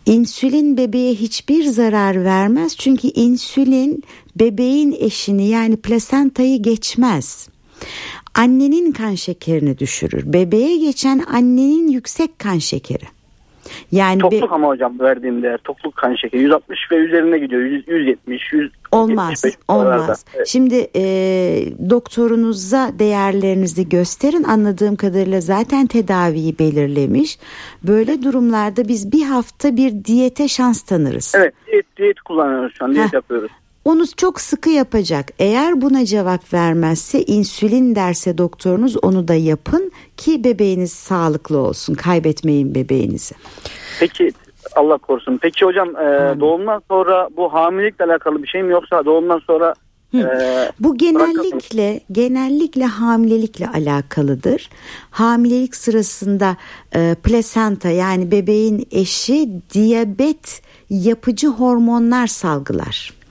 İnsülin 0.06 0.76
bebeğe 0.76 1.14
hiçbir 1.14 1.64
zarar 1.64 2.24
vermez 2.24 2.76
çünkü 2.76 3.08
insülin 3.08 4.02
bebeğin 4.36 4.96
eşini 5.00 5.48
yani 5.48 5.76
plasentayı 5.76 6.62
geçmez 6.62 7.48
annenin 8.34 8.92
kan 8.92 9.14
şekerini 9.14 9.78
düşürür. 9.78 10.32
Bebeğe 10.32 10.76
geçen 10.76 11.18
annenin 11.18 11.88
yüksek 11.88 12.38
kan 12.38 12.58
şekeri. 12.58 13.13
Yani 13.92 14.20
tokluk 14.20 14.42
bir, 14.42 14.54
ama 14.54 14.68
hocam 14.68 15.00
verdiğim 15.00 15.42
değer 15.42 15.58
tokluk 15.58 15.96
kan 15.96 16.14
şekeri 16.14 16.42
160 16.42 16.92
ve 16.92 16.96
üzerine 16.96 17.38
gidiyor 17.38 17.62
100, 17.62 17.88
170 17.88 18.52
100 18.52 18.72
olmaz 18.92 19.44
olmaz. 19.68 20.24
Evet. 20.34 20.46
Şimdi 20.46 20.86
e, 20.96 21.02
doktorunuza 21.90 22.90
değerlerinizi 22.98 23.88
gösterin 23.88 24.44
anladığım 24.44 24.96
kadarıyla 24.96 25.40
zaten 25.40 25.86
tedaviyi 25.86 26.58
belirlemiş. 26.58 27.38
Böyle 27.82 28.22
durumlarda 28.22 28.88
biz 28.88 29.12
bir 29.12 29.22
hafta 29.22 29.76
bir 29.76 30.04
diyete 30.04 30.48
şans 30.48 30.82
tanırız. 30.82 31.32
Evet 31.36 31.54
diyet, 31.66 31.96
diyet 31.96 32.20
kullanıyoruz 32.20 32.74
şu 32.78 32.84
an 32.84 32.94
diyet 32.94 33.08
Heh. 33.08 33.14
yapıyoruz. 33.14 33.50
Onu 33.84 34.04
çok 34.16 34.40
sıkı 34.40 34.70
yapacak. 34.70 35.28
Eğer 35.38 35.80
buna 35.80 36.04
cevap 36.04 36.54
vermezse 36.54 37.22
insülin 37.22 37.94
derse 37.94 38.38
doktorunuz 38.38 38.96
onu 39.04 39.28
da 39.28 39.34
yapın 39.34 39.92
ki 40.16 40.44
bebeğiniz 40.44 40.92
sağlıklı 40.92 41.58
olsun. 41.58 41.94
Kaybetmeyin 41.94 42.74
bebeğinizi. 42.74 43.34
Peki 44.00 44.32
Allah 44.76 44.98
korusun. 44.98 45.38
Peki 45.42 45.64
hocam 45.64 45.88
e, 45.96 46.40
doğumdan 46.40 46.82
sonra 46.88 47.28
bu 47.36 47.52
hamilelikle 47.52 48.04
alakalı 48.04 48.42
bir 48.42 48.48
şey 48.48 48.62
mi 48.62 48.72
yoksa 48.72 49.04
doğumdan 49.04 49.38
sonra 49.38 49.74
Ee, 50.14 50.72
Bu 50.80 50.98
genellikle 50.98 52.00
genellikle 52.12 52.84
hamilelikle 52.84 53.68
alakalıdır. 53.68 54.70
Hamilelik 55.10 55.76
sırasında 55.76 56.56
e, 56.94 57.16
plasenta 57.22 57.90
yani 57.90 58.30
bebeğin 58.30 58.86
eşi 58.90 59.48
diyabet 59.74 60.62
yapıcı 60.90 61.48
hormonlar 61.48 62.26
salgılar. 62.26 63.23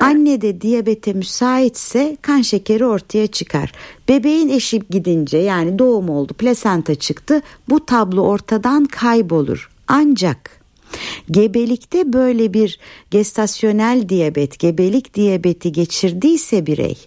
Anne 0.00 0.40
de 0.40 0.60
diyabete 0.60 1.12
müsaitse 1.12 2.16
kan 2.22 2.42
şekeri 2.42 2.86
ortaya 2.86 3.26
çıkar. 3.26 3.72
Bebeğin 4.08 4.48
eşi 4.48 4.82
gidince 4.90 5.38
yani 5.38 5.78
doğum 5.78 6.08
oldu 6.08 6.34
plasenta 6.34 6.94
çıktı 6.94 7.42
bu 7.68 7.86
tablo 7.86 8.22
ortadan 8.22 8.84
kaybolur. 8.84 9.70
Ancak 9.88 10.64
Gebelikte 11.30 12.12
böyle 12.12 12.54
bir 12.54 12.78
gestasyonel 13.10 14.08
diyabet, 14.08 14.58
gebelik 14.58 15.14
diyabeti 15.14 15.72
geçirdiyse 15.72 16.66
birey 16.66 16.98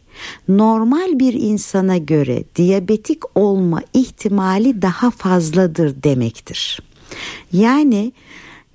normal 0.48 1.20
bir 1.20 1.34
insana 1.34 1.98
göre 1.98 2.44
diyabetik 2.56 3.38
olma 3.38 3.82
ihtimali 3.94 4.82
daha 4.82 5.12
fazladır 5.12 6.04
demektir. 6.04 6.80
Yani 7.54 8.12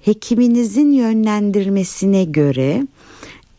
hekiminizin 0.01 0.93
yönlendirmesine 0.93 2.25
göre 2.25 2.87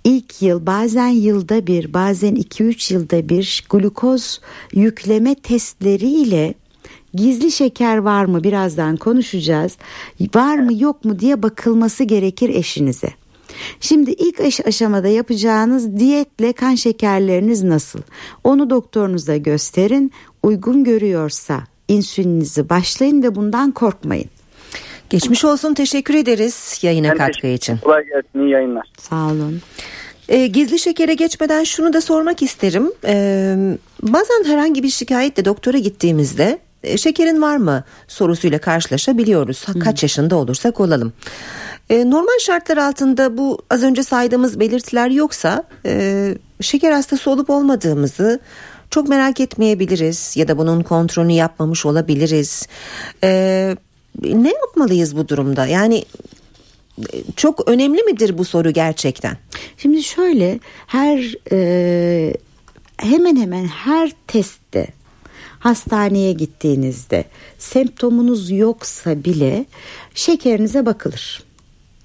ilk 0.04 0.42
yıl 0.42 0.66
bazen 0.66 1.08
yılda 1.08 1.68
bir 1.68 1.94
bazen 1.94 2.36
2-3 2.36 2.94
yılda 2.94 3.30
bir 3.30 3.66
glukoz 3.70 4.42
yükleme 4.74 5.36
testleriyle 5.36 6.54
gizli 7.14 7.52
şeker 7.52 7.98
var 7.98 8.26
mı 8.26 8.44
birazdan 8.44 8.98
konuşacağız. 8.98 9.78
Var 10.36 10.58
mı 10.58 10.82
yok 10.82 11.06
mu 11.06 11.20
diye 11.20 11.44
bakılması 11.44 12.04
gerekir 12.04 12.50
eşinize. 12.50 13.10
Şimdi 13.80 14.12
ilk 14.12 14.40
aşamada 14.66 15.08
yapacağınız 15.08 15.98
diyetle 15.98 16.54
kan 16.54 16.76
şekerleriniz 16.76 17.64
nasıl? 17.64 18.00
Onu 18.44 18.70
doktorunuza 18.70 19.38
gösterin. 19.38 20.12
Uygun 20.44 20.84
görüyorsa 20.84 21.64
insülinizi 21.88 22.70
başlayın 22.70 23.24
ve 23.24 23.36
bundan 23.36 23.72
korkmayın. 23.72 24.30
Geçmiş 25.14 25.46
olsun 25.46 25.74
teşekkür 25.74 26.14
ederiz 26.14 26.80
yayına 26.82 27.10
ben 27.10 27.18
katkı 27.18 27.48
için. 27.48 27.78
Kolay 27.78 28.04
gelsin 28.06 28.40
iyi 28.40 28.50
yayınlar. 28.50 28.88
Sağ 29.00 29.26
olun. 29.26 29.62
E, 30.30 30.48
gizli 30.48 30.80
şekere 30.80 31.14
geçmeden 31.14 31.64
şunu 31.64 31.94
da 31.94 32.02
sormak 32.02 32.42
isterim. 32.42 32.92
E, 33.06 33.16
bazen 34.02 34.44
herhangi 34.46 34.84
bir 34.84 34.90
şikayetle 34.90 35.46
doktora 35.46 35.78
gittiğimizde 35.78 36.60
e, 36.84 36.98
şekerin 36.98 37.42
var 37.42 37.58
mı 37.58 37.84
sorusuyla 38.08 38.60
karşılaşabiliyoruz. 38.60 39.68
Hmm. 39.68 39.82
Kaç 39.82 40.04
yaşında 40.04 40.36
olursak 40.36 40.80
olalım. 40.80 41.14
E, 41.90 42.10
normal 42.10 42.40
şartlar 42.40 42.78
altında 42.78 43.38
bu 43.38 43.60
az 43.70 43.84
önce 43.84 44.04
saydığımız 44.04 44.60
belirtiler 44.60 45.10
yoksa 45.10 45.64
e, 45.86 46.36
şeker 46.62 46.92
hastası 46.92 47.32
olup 47.32 47.50
olmadığımızı 47.50 48.40
çok 48.90 49.10
merak 49.10 49.40
etmeyebiliriz 49.40 50.38
ya 50.38 50.48
da 50.48 50.58
bunun 50.58 50.84
kontrolünü 50.84 51.34
yapmamış 51.34 51.86
olabiliriz. 51.86 52.68
E, 53.24 53.76
ne 54.22 54.52
yapmalıyız 54.52 55.18
bu 55.18 55.28
durumda? 55.28 55.68
Yani 55.68 56.06
çok 57.36 57.70
önemli 57.70 58.04
midir 58.04 58.38
bu 58.38 58.46
soru 58.46 58.72
gerçekten? 58.72 59.38
Şimdi 59.78 60.04
şöyle 60.04 60.60
her 60.88 61.36
e, 61.52 62.34
hemen 62.98 63.36
hemen 63.36 63.66
her 63.66 64.12
testte 64.28 64.88
hastaneye 65.60 66.34
gittiğinizde 66.34 67.26
semptomunuz 67.60 68.52
yoksa 68.52 69.24
bile 69.24 69.66
şekerinize 70.16 70.86
bakılır. 70.86 71.44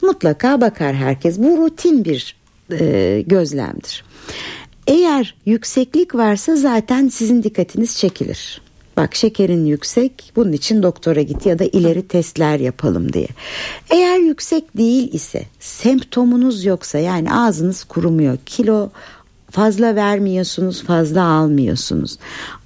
Mutlaka 0.02 0.60
bakar 0.60 0.94
herkes. 0.94 1.38
Bu 1.38 1.56
rutin 1.56 2.04
bir 2.04 2.36
e, 2.70 3.22
gözlemdir. 3.26 4.04
Eğer 4.86 5.34
yükseklik 5.46 6.14
varsa 6.14 6.56
zaten 6.56 7.08
sizin 7.08 7.42
dikkatiniz 7.42 7.96
çekilir. 7.96 8.60
Bak 8.98 9.14
şekerin 9.14 9.66
yüksek 9.66 10.32
bunun 10.36 10.52
için 10.52 10.82
doktora 10.82 11.22
git 11.22 11.46
ya 11.46 11.58
da 11.58 11.64
ileri 11.64 12.08
testler 12.08 12.60
yapalım 12.60 13.12
diye. 13.12 13.28
Eğer 13.90 14.18
yüksek 14.18 14.76
değil 14.76 15.12
ise 15.12 15.42
semptomunuz 15.60 16.64
yoksa 16.64 16.98
yani 16.98 17.32
ağzınız 17.32 17.84
kurumuyor 17.84 18.38
kilo 18.46 18.90
fazla 19.50 19.94
vermiyorsunuz 19.96 20.82
fazla 20.82 21.24
almıyorsunuz. 21.24 22.18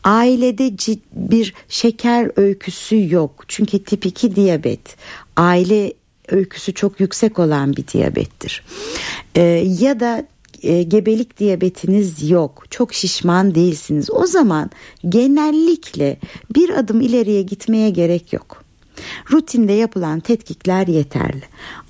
Ailede 0.05 0.77
cid, 0.77 1.01
bir 1.12 1.55
şeker 1.68 2.31
öyküsü 2.37 3.14
yok 3.14 3.45
çünkü 3.49 3.85
tip 3.85 4.07
2 4.07 4.37
diyabet 4.37 4.97
aile 5.37 5.92
öyküsü 6.29 6.75
çok 6.75 7.01
yüksek 7.01 7.38
olan 7.38 7.77
bir 7.77 7.87
diyabettir. 7.87 8.64
Ee, 9.35 9.42
ya 9.81 10.01
da 10.01 10.27
e, 10.62 10.83
gebelik 10.83 11.38
diyabetiniz 11.38 12.31
yok, 12.31 12.64
çok 12.70 12.94
şişman 12.94 13.55
değilsiniz. 13.55 14.11
O 14.11 14.27
zaman 14.27 14.70
genellikle 15.09 16.18
bir 16.55 16.70
adım 16.70 17.01
ileriye 17.01 17.42
gitmeye 17.42 17.90
gerek 17.90 18.33
yok. 18.33 18.62
Rutinde 19.33 19.72
yapılan 19.72 20.20
tetkikler 20.20 20.87
yeterli. 20.87 21.42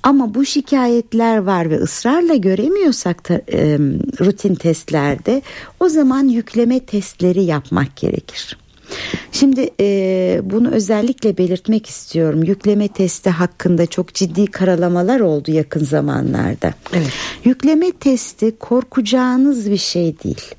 Ama 0.03 0.35
bu 0.35 0.45
şikayetler 0.45 1.37
var 1.37 1.69
ve 1.69 1.77
ısrarla 1.77 2.35
göremiyorsak 2.35 3.29
da, 3.29 3.41
e, 3.53 3.77
rutin 4.19 4.55
testlerde 4.55 5.41
o 5.79 5.89
zaman 5.89 6.27
yükleme 6.27 6.79
testleri 6.79 7.43
yapmak 7.43 7.95
gerekir. 7.95 8.57
Şimdi 9.31 9.69
e, 9.79 10.41
bunu 10.43 10.71
özellikle 10.71 11.37
belirtmek 11.37 11.85
istiyorum. 11.87 12.43
Yükleme 12.43 12.87
testi 12.87 13.29
hakkında 13.29 13.85
çok 13.85 14.13
ciddi 14.13 14.45
karalamalar 14.47 15.19
oldu 15.19 15.51
yakın 15.51 15.85
zamanlarda. 15.85 16.73
Evet. 16.93 17.09
Yükleme 17.43 17.91
testi 17.91 18.57
korkacağınız 18.59 19.71
bir 19.71 19.77
şey 19.77 20.15
değil. 20.23 20.55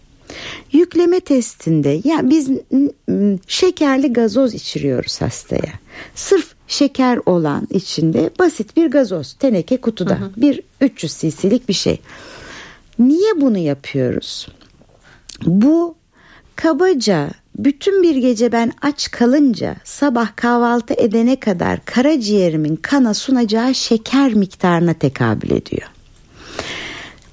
Yükleme 0.73 1.21
testinde 1.21 2.01
ya 2.05 2.31
biz 2.31 2.51
şekerli 3.47 4.13
gazoz 4.13 4.55
içiriyoruz 4.55 5.21
hastaya. 5.21 5.73
Sırf 6.15 6.55
şeker 6.69 7.19
olan 7.27 7.69
içinde 7.71 8.31
basit 8.39 8.77
bir 8.77 8.87
gazoz 8.91 9.33
teneke 9.33 9.77
kutuda 9.77 10.21
hı 10.21 10.25
hı. 10.25 10.31
bir 10.37 10.61
300 10.81 11.19
cc'lik 11.19 11.69
bir 11.69 11.75
şey. 11.75 12.01
Niye 12.99 13.41
bunu 13.41 13.59
yapıyoruz? 13.59 14.49
Bu 15.47 15.95
kabaca 16.57 17.31
bütün 17.59 18.03
bir 18.03 18.17
gece 18.17 18.53
ben 18.53 18.73
aç 18.83 19.11
kalınca 19.11 19.77
sabah 19.85 20.37
kahvaltı 20.37 20.95
edene 20.95 21.41
kadar 21.41 21.85
karaciğerimin 21.85 22.77
kana 22.77 23.15
sunacağı 23.15 23.75
şeker 23.75 24.35
miktarına 24.35 24.95
tekabül 24.95 25.51
ediyor. 25.51 25.89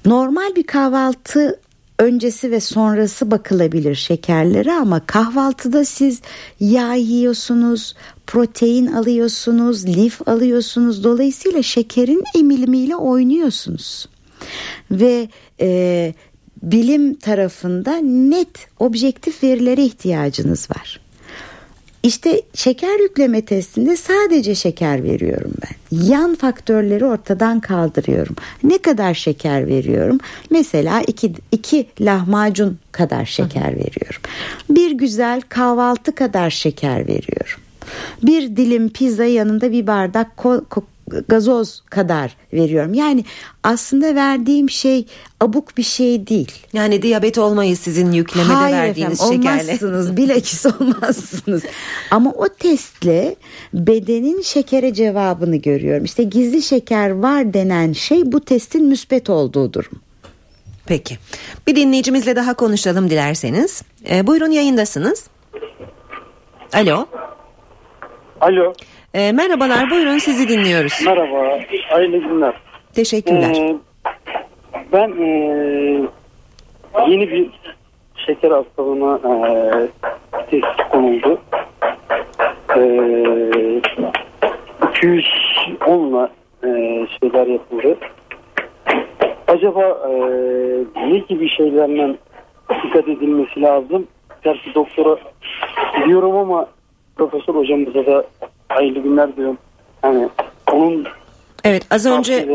Normal 0.06 0.56
bir 0.56 0.62
kahvaltı 0.62 1.60
öncesi 1.98 2.50
ve 2.50 2.60
sonrası 2.60 3.30
bakılabilir 3.30 3.94
şekerlere 3.94 4.72
ama 4.72 5.06
kahvaltıda 5.06 5.84
siz 5.84 6.20
yağ 6.60 6.94
yiyorsunuz, 6.94 7.94
protein 8.26 8.86
alıyorsunuz, 8.86 9.86
lif 9.86 10.28
alıyorsunuz. 10.28 11.04
Dolayısıyla 11.04 11.62
şekerin 11.62 12.24
emilimiyle 12.38 12.96
oynuyorsunuz. 12.96 14.08
Ve 14.90 15.28
e, 15.60 16.14
bilim 16.62 17.14
tarafında 17.14 17.96
net 18.02 18.66
objektif 18.78 19.42
verilere 19.42 19.84
ihtiyacınız 19.84 20.70
var. 20.70 21.00
İşte 22.02 22.42
şeker 22.54 23.00
yükleme 23.00 23.44
testinde 23.44 23.96
sadece 23.96 24.54
şeker 24.54 25.04
veriyorum 25.04 25.52
ben. 25.62 25.98
Yan 26.06 26.34
faktörleri 26.34 27.04
ortadan 27.04 27.60
kaldırıyorum. 27.60 28.36
Ne 28.64 28.78
kadar 28.78 29.14
şeker 29.14 29.66
veriyorum? 29.66 30.18
Mesela 30.50 31.02
iki, 31.02 31.32
iki 31.52 31.86
lahmacun 32.00 32.78
kadar 32.92 33.24
şeker 33.24 33.70
veriyorum. 33.70 34.22
Bir 34.70 34.90
güzel 34.90 35.40
kahvaltı 35.40 36.14
kadar 36.14 36.50
şeker 36.50 37.00
veriyorum. 37.08 37.60
Bir 38.22 38.56
dilim 38.56 38.88
pizza 38.88 39.24
yanında 39.24 39.72
bir 39.72 39.86
bardak 39.86 40.36
gazoz 41.28 41.82
kadar 41.90 42.36
veriyorum. 42.52 42.94
Yani 42.94 43.24
aslında 43.62 44.14
verdiğim 44.14 44.70
şey 44.70 45.06
abuk 45.40 45.76
bir 45.76 45.82
şey 45.82 46.26
değil. 46.26 46.52
Yani 46.72 47.02
diyabet 47.02 47.38
olmayız 47.38 47.78
sizin 47.78 48.12
yüklemede 48.12 48.52
Hayır 48.52 48.76
verdiğiniz 48.76 49.20
efendim, 49.20 49.42
şekerle. 49.42 49.62
Olmazsınız 49.62 50.16
bilakis 50.16 50.66
olmazsınız. 50.66 51.62
Ama 52.10 52.30
o 52.30 52.48
testle 52.48 53.36
bedenin 53.74 54.42
şekere 54.42 54.94
cevabını 54.94 55.56
görüyorum. 55.56 56.04
İşte 56.04 56.22
gizli 56.22 56.62
şeker 56.62 57.10
var 57.10 57.54
denen 57.54 57.92
şey 57.92 58.32
bu 58.32 58.40
testin 58.40 58.84
müspet 58.84 59.30
olduğu 59.30 59.72
durum. 59.72 60.00
Peki. 60.86 61.18
Bir 61.66 61.76
dinleyicimizle 61.76 62.36
daha 62.36 62.54
konuşalım 62.54 63.10
dilerseniz. 63.10 63.82
E, 64.10 64.26
buyurun 64.26 64.50
yayındasınız. 64.50 65.26
Alo. 66.72 67.06
Alo. 68.40 68.74
E, 69.14 69.32
merhabalar 69.32 69.90
buyurun 69.90 70.18
sizi 70.18 70.48
dinliyoruz. 70.48 71.02
Merhaba. 71.06 71.58
Hayırlı 71.88 72.16
günler. 72.16 72.54
Teşekkürler. 72.94 73.56
Ee, 73.56 73.76
ben 74.92 75.08
e, 75.22 75.28
yeni 77.08 77.30
bir 77.30 77.50
şeker 78.26 78.50
hastalığına 78.50 79.20
e, 79.28 79.52
teşhis 80.50 80.88
konuldu. 80.90 81.40
E, 82.76 82.80
210'la 84.80 86.30
e, 86.64 86.68
şeyler 87.20 87.46
yapıldı. 87.46 87.96
Acaba 89.48 89.82
e, 89.82 90.12
ne 91.12 91.18
gibi 91.18 91.48
şeylerden 91.48 92.18
dikkat 92.84 93.08
edilmesi 93.08 93.62
lazım. 93.62 94.06
Gerçi 94.44 94.74
doktora 94.74 95.16
gidiyorum 96.00 96.36
ama 96.36 96.66
profesör 97.16 97.54
hocamıza 97.54 98.06
da 98.06 98.24
hayırlı 98.74 98.98
günler 98.98 99.36
diyorum. 99.36 99.58
Yani 100.04 100.28
onun 100.72 101.06
Evet 101.64 101.82
az 101.90 102.06
önce 102.06 102.48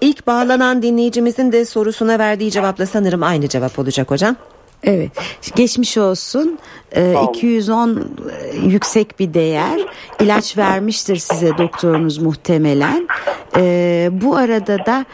ilk 0.00 0.26
bağlanan 0.26 0.82
dinleyicimizin 0.82 1.52
de 1.52 1.64
sorusuna 1.64 2.18
verdiği 2.18 2.50
cevapla 2.50 2.86
sanırım 2.86 3.22
aynı 3.22 3.48
cevap 3.48 3.78
olacak 3.78 4.10
hocam. 4.10 4.36
Evet 4.84 5.10
geçmiş 5.56 5.98
olsun 5.98 6.58
Ee, 6.92 7.14
olun. 7.16 7.28
210 7.28 7.90
e, 7.90 8.56
yüksek 8.56 9.18
bir 9.18 9.34
değer 9.34 9.80
ilaç 10.20 10.56
vermiştir 10.58 11.16
size 11.16 11.58
doktorunuz 11.58 12.18
muhtemelen 12.18 13.08
Ee, 13.56 14.08
bu 14.12 14.36
arada 14.36 14.86
da 14.86 15.04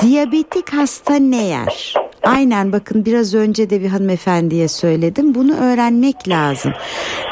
diyabetik 0.00 0.72
hasta 0.72 1.14
ne 1.14 1.44
yer? 1.44 1.94
Aynen 2.22 2.72
bakın 2.72 3.04
biraz 3.04 3.34
önce 3.34 3.70
de 3.70 3.80
bir 3.80 3.88
hanımefendiye 3.88 4.68
söyledim 4.68 5.34
bunu 5.34 5.56
öğrenmek 5.56 6.28
lazım. 6.28 6.72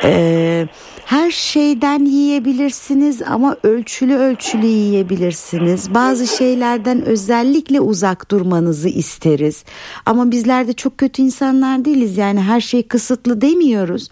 Ee, 0.04 0.66
her 1.11 1.31
şeyden 1.31 2.05
yiyebilirsiniz 2.05 3.23
ama 3.23 3.57
ölçülü 3.62 4.14
ölçülü 4.14 4.66
yiyebilirsiniz. 4.66 5.94
Bazı 5.94 6.27
şeylerden 6.27 7.03
özellikle 7.03 7.81
uzak 7.81 8.31
durmanızı 8.31 8.88
isteriz. 8.88 9.64
Ama 10.07 10.31
bizler 10.31 10.68
de 10.68 10.73
çok 10.73 10.99
kötü 10.99 11.23
insanlar 11.23 11.85
değiliz. 11.85 12.16
Yani 12.16 12.40
her 12.40 12.61
şey 12.61 12.83
kısıtlı 12.83 13.40
demiyoruz. 13.40 14.09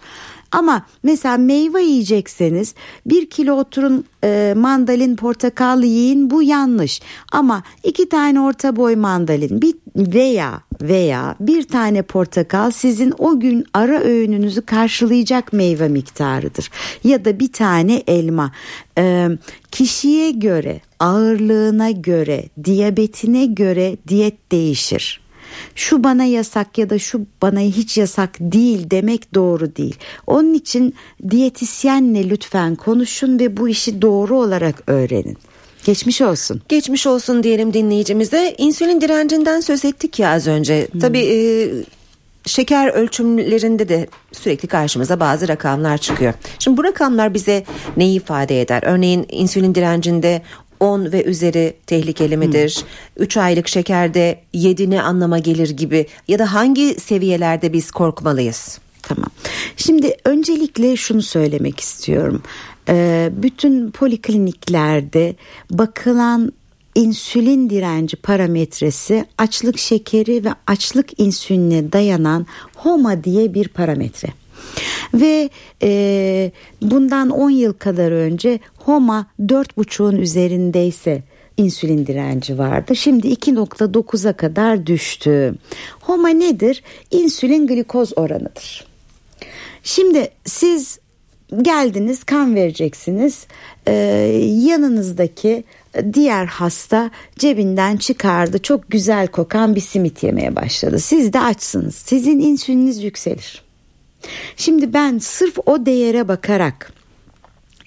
Ama 0.51 0.85
mesela 1.03 1.37
meyve 1.37 1.81
yiyecekseniz 1.83 2.75
bir 3.05 3.29
kilo 3.29 3.53
oturun 3.53 4.05
e, 4.23 4.53
mandalin 4.57 5.15
portakal 5.15 5.83
yiyin 5.83 6.29
bu 6.29 6.43
yanlış. 6.43 7.01
Ama 7.31 7.63
iki 7.83 8.09
tane 8.09 8.41
orta 8.41 8.75
boy 8.75 8.95
mandalin 8.95 9.61
bir 9.61 9.75
veya 9.95 10.61
veya 10.81 11.35
bir 11.39 11.63
tane 11.63 12.01
portakal 12.01 12.71
sizin 12.71 13.13
o 13.17 13.39
gün 13.39 13.65
ara 13.73 13.99
öğününüzü 14.01 14.61
karşılayacak 14.61 15.53
meyve 15.53 15.87
miktarıdır. 15.87 16.69
Ya 17.03 17.25
da 17.25 17.39
bir 17.39 17.51
tane 17.51 18.03
elma. 18.07 18.51
E, 18.97 19.29
kişiye 19.71 20.31
göre 20.31 20.81
ağırlığına 20.99 21.91
göre 21.91 22.45
diyabetine 22.63 23.45
göre 23.45 23.97
diyet 24.07 24.51
değişir 24.51 25.28
şu 25.75 26.03
bana 26.03 26.23
yasak 26.23 26.77
ya 26.77 26.89
da 26.89 26.99
şu 26.99 27.21
bana 27.41 27.59
hiç 27.59 27.97
yasak 27.97 28.39
değil 28.39 28.89
demek 28.91 29.33
doğru 29.33 29.75
değil. 29.75 29.95
Onun 30.27 30.53
için 30.53 30.95
diyetisyenle 31.29 32.29
lütfen 32.29 32.75
konuşun 32.75 33.39
ve 33.39 33.57
bu 33.57 33.69
işi 33.69 34.01
doğru 34.01 34.37
olarak 34.37 34.83
öğrenin. 34.87 35.37
Geçmiş 35.85 36.21
olsun. 36.21 36.61
Geçmiş 36.69 37.07
olsun 37.07 37.43
diyelim 37.43 37.73
dinleyicimize. 37.73 38.55
İnsülin 38.57 39.01
direncinden 39.01 39.59
söz 39.59 39.85
ettik 39.85 40.19
ya 40.19 40.31
az 40.31 40.47
önce. 40.47 40.87
Tabii 41.01 41.19
e, 41.19 41.37
şeker 42.45 42.87
ölçümlerinde 42.87 43.89
de 43.89 44.07
sürekli 44.31 44.67
karşımıza 44.67 45.19
bazı 45.19 45.47
rakamlar 45.47 45.97
çıkıyor. 45.97 46.33
Şimdi 46.59 46.77
bu 46.77 46.83
rakamlar 46.83 47.33
bize 47.33 47.63
neyi 47.97 48.17
ifade 48.17 48.61
eder? 48.61 48.83
Örneğin 48.85 49.25
insülin 49.29 49.75
direncinde 49.75 50.41
10 50.79 51.11
ve 51.11 51.23
üzeri 51.23 51.73
tehlikeli 51.87 52.37
midir? 52.37 52.85
3 53.17 53.37
aylık 53.37 53.67
şekerde 53.67 54.39
7 54.53 54.89
ne 54.89 55.01
anlama 55.01 55.39
gelir 55.39 55.69
gibi 55.69 56.07
ya 56.27 56.39
da 56.39 56.53
hangi 56.53 56.99
seviyelerde 56.99 57.73
biz 57.73 57.91
korkmalıyız? 57.91 58.79
Tamam. 59.01 59.29
Şimdi 59.77 60.15
öncelikle 60.25 60.95
şunu 60.95 61.21
söylemek 61.21 61.79
istiyorum. 61.79 62.43
Ee, 62.89 63.29
bütün 63.33 63.91
polikliniklerde 63.91 65.35
bakılan 65.71 66.53
insülin 66.95 67.69
direnci 67.69 68.17
parametresi 68.17 69.25
açlık 69.37 69.79
şekeri 69.79 70.45
ve 70.45 70.49
açlık 70.67 71.19
insülinine 71.19 71.91
dayanan 71.91 72.45
HOMA 72.75 73.23
diye 73.23 73.53
bir 73.53 73.67
parametre. 73.67 74.27
Ve 75.13 75.49
e, 75.83 76.51
bundan 76.81 77.29
10 77.29 77.49
yıl 77.49 77.73
kadar 77.73 78.11
önce 78.11 78.59
HOMA 78.89 79.25
4,5'un 79.39 80.15
üzerindeyse 80.15 81.23
insülin 81.57 82.07
direnci 82.07 82.57
vardı. 82.57 82.95
Şimdi 82.95 83.27
2.9'a 83.27 84.33
kadar 84.33 84.85
düştü. 84.85 85.55
HOMA 85.99 86.29
nedir? 86.29 86.83
İnsülin 87.11 87.67
glikoz 87.67 88.17
oranıdır. 88.17 88.87
Şimdi 89.83 90.29
siz 90.45 90.99
geldiniz 91.61 92.23
kan 92.23 92.55
vereceksiniz. 92.55 93.47
Ee, 93.87 93.93
yanınızdaki 94.43 95.63
diğer 96.13 96.45
hasta 96.45 97.11
cebinden 97.39 97.97
çıkardı 97.97 98.61
çok 98.61 98.91
güzel 98.91 99.27
kokan 99.27 99.75
bir 99.75 99.81
simit 99.81 100.23
yemeye 100.23 100.55
başladı. 100.55 100.99
Siz 100.99 101.33
de 101.33 101.39
açsınız. 101.39 101.95
Sizin 101.95 102.39
insüliniz 102.39 103.03
yükselir. 103.03 103.63
Şimdi 104.57 104.93
ben 104.93 105.17
sırf 105.17 105.57
o 105.65 105.85
değere 105.85 106.27
bakarak 106.27 106.98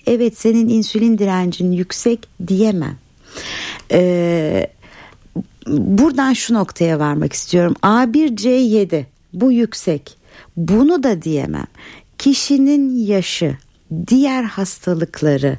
evet 0.06 0.38
senin 0.38 0.68
insülin 0.68 1.18
direncin 1.18 1.72
yüksek 1.72 2.28
diyemem. 2.48 2.96
Ee, 3.92 4.66
buradan 5.66 6.32
şu 6.32 6.54
noktaya 6.54 6.98
varmak 6.98 7.32
istiyorum. 7.32 7.74
A1C7 7.82 9.04
bu 9.32 9.52
yüksek. 9.52 10.16
Bunu 10.56 11.02
da 11.02 11.22
diyemem. 11.22 11.66
Kişinin 12.18 12.96
yaşı, 13.06 13.56
diğer 14.06 14.42
hastalıkları, 14.44 15.58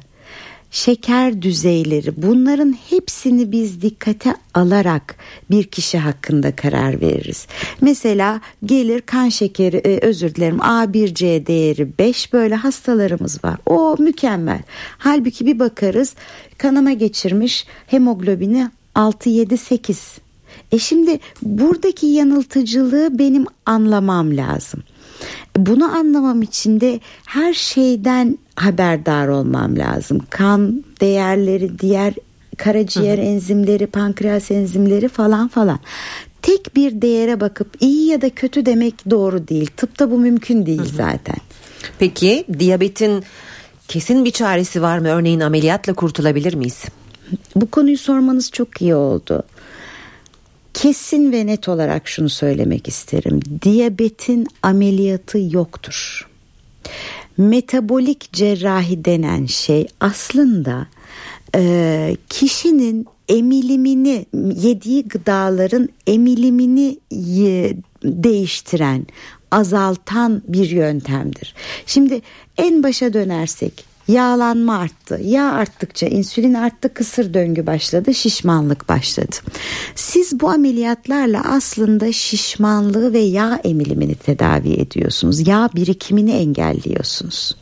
şeker 0.74 1.42
düzeyleri 1.42 2.12
bunların 2.18 2.76
hepsini 2.90 3.52
biz 3.52 3.82
dikkate 3.82 4.36
alarak 4.54 5.16
bir 5.52 5.64
kişi 5.64 5.98
hakkında 5.98 6.56
karar 6.56 7.02
veririz. 7.02 7.48
Mesela 7.82 8.42
gelir 8.66 9.02
kan 9.02 9.30
şekeri 9.30 9.78
e, 9.78 10.08
özür 10.08 10.36
dilerim 10.36 10.58
A1C 10.58 11.48
değeri 11.48 11.98
5 12.00 12.34
böyle 12.34 12.56
hastalarımız 12.56 13.44
var. 13.44 13.58
O 13.66 13.96
mükemmel. 14.00 14.62
Halbuki 14.98 15.46
bir 15.46 15.60
bakarız 15.60 16.16
kanama 16.58 16.94
geçirmiş 16.94 17.68
hemoglobini 17.88 18.70
6 18.96 19.30
7 19.30 19.58
8. 19.58 20.18
E 20.72 20.80
şimdi 20.80 21.20
buradaki 21.42 22.06
yanıltıcılığı 22.06 23.20
benim 23.20 23.46
anlamam 23.66 24.38
lazım. 24.38 24.84
Bunu 25.58 25.86
anlamam 25.96 26.42
için 26.42 26.80
de 26.82 27.00
her 27.26 27.54
şeyden 27.54 28.38
haberdar 28.56 29.28
olmam 29.28 29.78
lazım. 29.78 30.22
Kan 30.30 30.84
değerleri, 31.02 31.80
diğer 31.80 32.14
karaciğer 32.58 33.18
Hı-hı. 33.18 33.26
enzimleri, 33.26 33.88
pankreas 33.88 34.52
enzimleri 34.52 35.08
falan 35.08 35.48
falan. 35.48 35.80
Tek 36.42 36.76
bir 36.76 37.02
değere 37.02 37.40
bakıp 37.40 37.68
iyi 37.80 38.08
ya 38.08 38.22
da 38.22 38.30
kötü 38.30 38.66
demek 38.66 39.10
doğru 39.10 39.48
değil. 39.48 39.68
Tıpta 39.78 40.12
bu 40.12 40.18
mümkün 40.18 40.66
değil 40.66 40.80
Hı-hı. 40.80 40.96
zaten. 40.96 41.38
Peki 42.00 42.46
diyabetin 42.60 43.24
kesin 43.88 44.26
bir 44.26 44.32
çaresi 44.32 44.82
var 44.82 44.98
mı? 44.98 45.08
Örneğin 45.08 45.40
ameliyatla 45.40 45.94
kurtulabilir 45.94 46.54
miyiz? 46.54 46.84
Bu 47.56 47.72
konuyu 47.72 47.98
sormanız 47.98 48.52
çok 48.52 48.82
iyi 48.82 48.96
oldu. 48.96 49.44
Kesin 50.74 51.32
ve 51.32 51.46
net 51.46 51.70
olarak 51.70 52.08
şunu 52.08 52.30
söylemek 52.30 52.88
isterim. 52.88 53.40
Diyabetin 53.62 54.48
ameliyatı 54.64 55.40
yoktur. 55.52 56.30
Metabolik 57.38 58.34
cerrahi 58.34 59.06
denen 59.06 59.46
şey 59.46 59.88
aslında 60.00 60.88
e, 61.56 62.16
kişinin 62.30 63.08
emilimini 63.30 64.26
yediği 64.56 65.04
gıdaların 65.08 65.90
emilimini 66.08 67.00
değiştiren 68.04 69.06
azaltan 69.52 70.42
bir 70.48 70.70
yöntemdir. 70.70 71.56
Şimdi 71.86 72.22
en 72.58 72.84
başa 72.84 73.14
dönersek 73.14 73.93
Yağlanma 74.08 74.78
arttı. 74.78 75.20
Yağ 75.24 75.52
arttıkça 75.52 76.08
insülin 76.08 76.54
arttı, 76.54 76.94
kısır 76.94 77.34
döngü 77.34 77.68
başladı, 77.68 78.14
şişmanlık 78.14 78.90
başladı. 78.90 79.36
Siz 79.96 80.40
bu 80.40 80.50
ameliyatlarla 80.50 81.42
aslında 81.46 82.12
şişmanlığı 82.12 83.14
ve 83.14 83.20
yağ 83.20 83.60
emilimini 83.64 84.16
tedavi 84.16 84.74
ediyorsunuz. 84.74 85.48
Yağ 85.48 85.70
birikimini 85.76 86.32
engelliyorsunuz. 86.32 87.58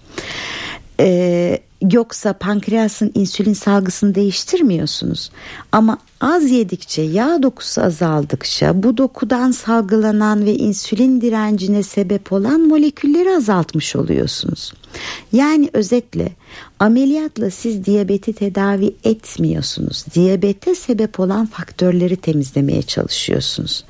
Ee, 0.99 1.59
yoksa 1.91 2.33
pankreasın 2.33 3.11
insülin 3.15 3.53
salgısını 3.53 4.15
değiştirmiyorsunuz. 4.15 5.31
Ama 5.71 5.97
az 6.21 6.51
yedikçe 6.51 7.01
yağ 7.01 7.43
dokusu 7.43 7.81
azaldıkça 7.81 8.83
bu 8.83 8.97
dokudan 8.97 9.51
salgılanan 9.51 10.45
ve 10.45 10.55
insülin 10.55 11.21
direncine 11.21 11.83
sebep 11.83 12.31
olan 12.31 12.61
molekülleri 12.61 13.29
azaltmış 13.29 13.95
oluyorsunuz. 13.95 14.73
Yani 15.33 15.69
özetle 15.73 16.31
ameliyatla 16.79 17.49
siz 17.49 17.85
diyabeti 17.85 18.33
tedavi 18.33 18.95
etmiyorsunuz. 19.03 20.05
Diyabete 20.15 20.75
sebep 20.75 21.19
olan 21.19 21.45
faktörleri 21.45 22.15
temizlemeye 22.15 22.81
çalışıyorsunuz. 22.81 23.83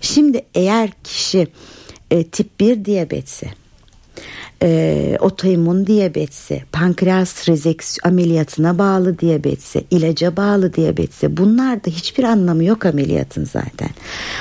Şimdi 0.00 0.42
eğer 0.54 0.90
kişi 1.04 1.48
e, 2.10 2.24
tip 2.24 2.60
1 2.60 2.84
diyabetse 2.84 3.50
e, 4.66 5.16
otoimmün 5.20 5.86
diyabetse, 5.86 6.62
pankreas 6.72 7.48
rezeks 7.48 7.98
ameliyatına 8.04 8.78
bağlı 8.78 9.18
diyabetse, 9.18 9.84
ilaca 9.90 10.36
bağlı 10.36 10.74
diyabetse 10.74 11.36
bunlar 11.36 11.84
da 11.84 11.90
hiçbir 11.90 12.24
anlamı 12.24 12.64
yok 12.64 12.86
ameliyatın 12.86 13.44
zaten. 13.44 13.90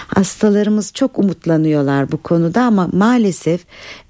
Hastalarımız 0.08 0.94
çok 0.94 1.20
umutlanıyorlar 1.20 2.12
bu 2.12 2.18
konuda 2.18 2.62
ama 2.62 2.90
maalesef 2.94 3.62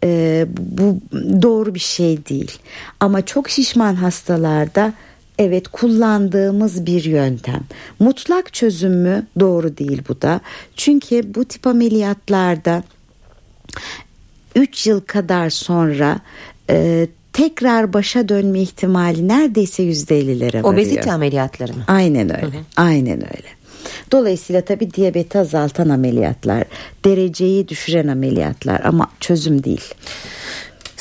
e, 0.03 0.45
bu 0.57 0.99
doğru 1.41 1.75
bir 1.75 1.79
şey 1.79 2.25
değil. 2.25 2.51
Ama 2.99 3.25
çok 3.25 3.49
şişman 3.49 3.95
hastalarda 3.95 4.93
Evet 5.39 5.67
kullandığımız 5.67 6.85
bir 6.85 7.03
yöntem. 7.03 7.61
Mutlak 7.99 8.53
çözüm 8.53 8.93
mü? 8.93 9.27
Doğru 9.39 9.77
değil 9.77 10.01
bu 10.09 10.21
da. 10.21 10.41
Çünkü 10.75 11.35
bu 11.35 11.45
tip 11.45 11.67
ameliyatlarda 11.67 12.83
3 14.55 14.87
yıl 14.87 15.01
kadar 15.01 15.49
sonra 15.49 16.19
e, 16.69 17.07
tekrar 17.33 17.93
başa 17.93 18.29
dönme 18.29 18.59
ihtimali 18.59 19.27
neredeyse 19.27 19.83
%50'lere 19.83 20.45
varıyor. 20.47 20.63
Obezite 20.63 21.11
ameliyatları 21.11 21.73
mı? 21.73 21.83
Aynen 21.87 22.35
öyle. 22.35 22.45
Hı 22.47 22.59
hı. 22.59 22.63
Aynen 22.77 23.21
öyle. 23.21 23.47
Dolayısıyla 24.11 24.61
tabii 24.61 24.93
diyabeti 24.93 25.39
azaltan 25.39 25.89
ameliyatlar, 25.89 26.63
dereceyi 27.05 27.67
düşüren 27.67 28.07
ameliyatlar 28.07 28.81
ama 28.83 29.11
çözüm 29.19 29.63
değil. 29.63 29.93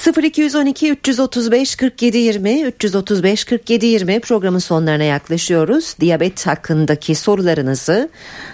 0212 0.07 0.90
335 0.90 1.77
47 1.77 2.19
20 2.19 2.62
335 2.62 3.45
47 3.45 3.87
20 3.87 4.21
programın 4.21 4.59
sonlarına 4.59 5.03
yaklaşıyoruz. 5.03 5.97
Diyabet 6.01 6.47
hakkındaki 6.47 7.14
sorularınızı 7.14 8.09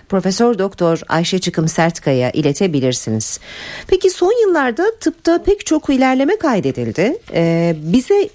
Profesör 0.09 0.59
Doktor 0.59 1.01
Ayşe 1.09 1.39
Çıkım 1.39 1.69
Sertkaya 1.69 2.31
iletebilirsiniz. 2.31 3.41
Peki 3.87 4.11
son 4.11 4.47
yıllarda 4.47 4.85
tıpta 5.01 5.43
pek 5.43 5.67
çok 5.67 5.91
ilerleme 5.91 6.39
kaydedildi. 6.39 7.19
Ee, 7.33 7.77
bize 7.79 8.29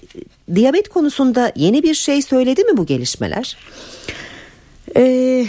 diyabet 0.54 0.88
konusunda 0.88 1.52
yeni 1.56 1.82
bir 1.82 1.94
şey 1.94 2.22
söyledi 2.22 2.64
mi 2.64 2.76
bu 2.76 2.86
gelişmeler? 2.86 3.56
Ee, 4.96 5.46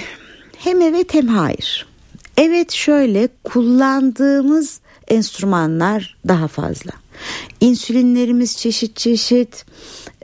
hem 0.57 0.81
evet 0.81 1.13
hem 1.13 1.27
hayır. 1.27 1.85
Evet 2.37 2.71
şöyle 2.71 3.29
kullandığımız 3.43 4.79
enstrümanlar 5.07 6.17
daha 6.27 6.47
fazla. 6.47 7.06
İnsülinlerimiz 7.61 8.57
çeşit 8.57 8.95
çeşit, 8.95 9.65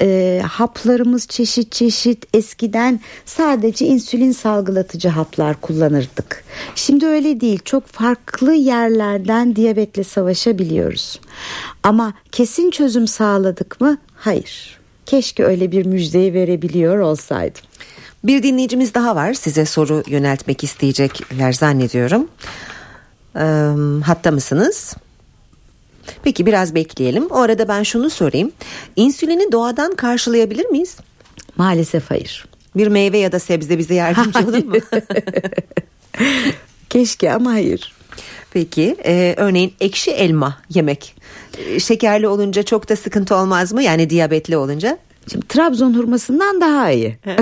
e, 0.02 0.42
haplarımız 0.48 1.28
çeşit 1.28 1.72
çeşit. 1.72 2.26
Eskiden 2.34 3.00
sadece 3.26 3.86
insülin 3.86 4.32
salgılatıcı 4.32 5.10
haplar 5.10 5.62
kullanırdık. 5.62 6.44
Şimdi 6.76 7.06
öyle 7.06 7.42
değil. 7.42 7.60
Çok 7.66 7.88
farklı 7.88 8.54
yerlerden 8.54 9.56
diyabetle 9.56 10.04
savaşabiliyoruz. 10.04 11.20
Ama 11.84 12.14
kesin 12.32 12.72
çözüm 12.72 13.08
sağladık 13.08 13.82
mı? 13.82 13.98
Hayır. 14.16 14.80
Keşke 15.06 15.46
öyle 15.46 15.72
bir 15.72 15.86
müjdeyi 15.86 16.34
verebiliyor 16.34 17.00
olsaydım. 17.00 17.62
Bir 18.24 18.44
dinleyicimiz 18.44 18.94
daha 18.94 19.16
var 19.16 19.34
size 19.34 19.66
soru 19.66 20.04
yöneltmek 20.08 20.64
isteyecekler 20.64 21.54
zannediyorum. 21.54 22.28
Ee, 23.36 23.74
hatta 24.06 24.32
mısınız? 24.32 24.96
Peki 26.24 26.46
biraz 26.46 26.76
bekleyelim. 26.76 27.26
O 27.26 27.40
arada 27.40 27.68
ben 27.68 27.84
şunu 27.84 28.10
sorayım. 28.10 28.52
İnsülini 28.96 29.52
doğadan 29.52 29.96
karşılayabilir 29.96 30.66
miyiz? 30.66 30.98
Maalesef 31.58 32.12
hayır. 32.12 32.46
Bir 32.76 32.88
meyve 32.88 33.18
ya 33.18 33.32
da 33.32 33.40
sebze 33.40 33.78
bize 33.78 33.94
yardımcı 33.94 34.40
olur 34.40 34.66
mu? 34.66 34.76
Keşke 36.90 37.32
ama 37.32 37.52
hayır. 37.52 37.94
Peki 38.52 38.96
e, 39.06 39.34
örneğin 39.38 39.74
ekşi 39.80 40.12
elma 40.12 40.58
yemek 40.70 41.16
e, 41.58 41.80
şekerli 41.80 42.28
olunca 42.28 42.64
çok 42.64 42.90
da 42.90 42.96
sıkıntı 42.96 43.36
olmaz 43.36 43.74
mı? 43.74 43.84
Yani 43.84 44.10
diyabetli 44.10 44.58
olunca? 44.58 44.98
Şimdi 45.32 45.48
Trabzon 45.48 45.94
hurmasından 45.94 46.62
daha 46.62 46.92
iyi. 46.92 47.18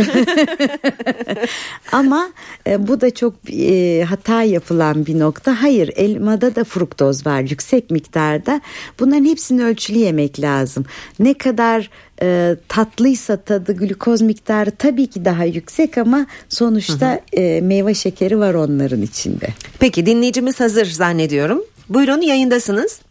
Ama 1.92 2.30
e, 2.68 2.88
bu 2.88 3.02
da 3.02 3.14
çok 3.14 3.34
e, 3.54 4.04
hata 4.04 4.44
yapılan 4.44 5.06
bir 5.06 5.20
nokta. 5.20 5.62
Hayır 5.62 5.90
elmada 5.96 6.56
da 6.56 6.64
fruktoz 6.64 7.26
var 7.26 7.40
yüksek 7.40 7.92
miktarda. 7.92 8.62
Bunların 9.00 9.26
hepsini 9.26 9.64
ölçülü 9.64 9.98
yemek 9.98 10.42
lazım. 10.42 10.86
Ne 11.20 11.34
kadar 11.34 11.90
e, 12.22 12.56
tatlıysa 12.68 13.38
tadı 13.38 13.78
glukoz 13.78 14.22
miktarı 14.22 14.72
tabii 14.72 15.08
ki 15.08 15.26
daha 15.26 15.44
yüksek 15.46 15.98
ama 15.98 16.26
sonuçta 16.50 17.20
E, 17.34 17.62
meyve 17.62 17.94
şekeri 17.94 18.40
var 18.40 18.54
onların 18.54 19.02
içinde. 19.02 19.48
Peki 19.80 20.06
dinleyicimiz 20.06 20.60
hazır 20.60 20.86
zannediyorum. 20.86 21.64
Buyurun 21.90 22.22
yayındasınız. 22.22 23.02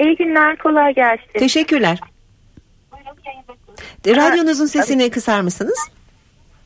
İyi 0.00 0.16
günler 0.16 0.58
kolay 0.58 0.94
gelsin. 0.94 1.38
Teşekkürler. 1.38 1.98
Radyonuzun 4.06 4.66
sesini 4.66 5.10
kısar 5.10 5.40
mısınız? 5.40 5.78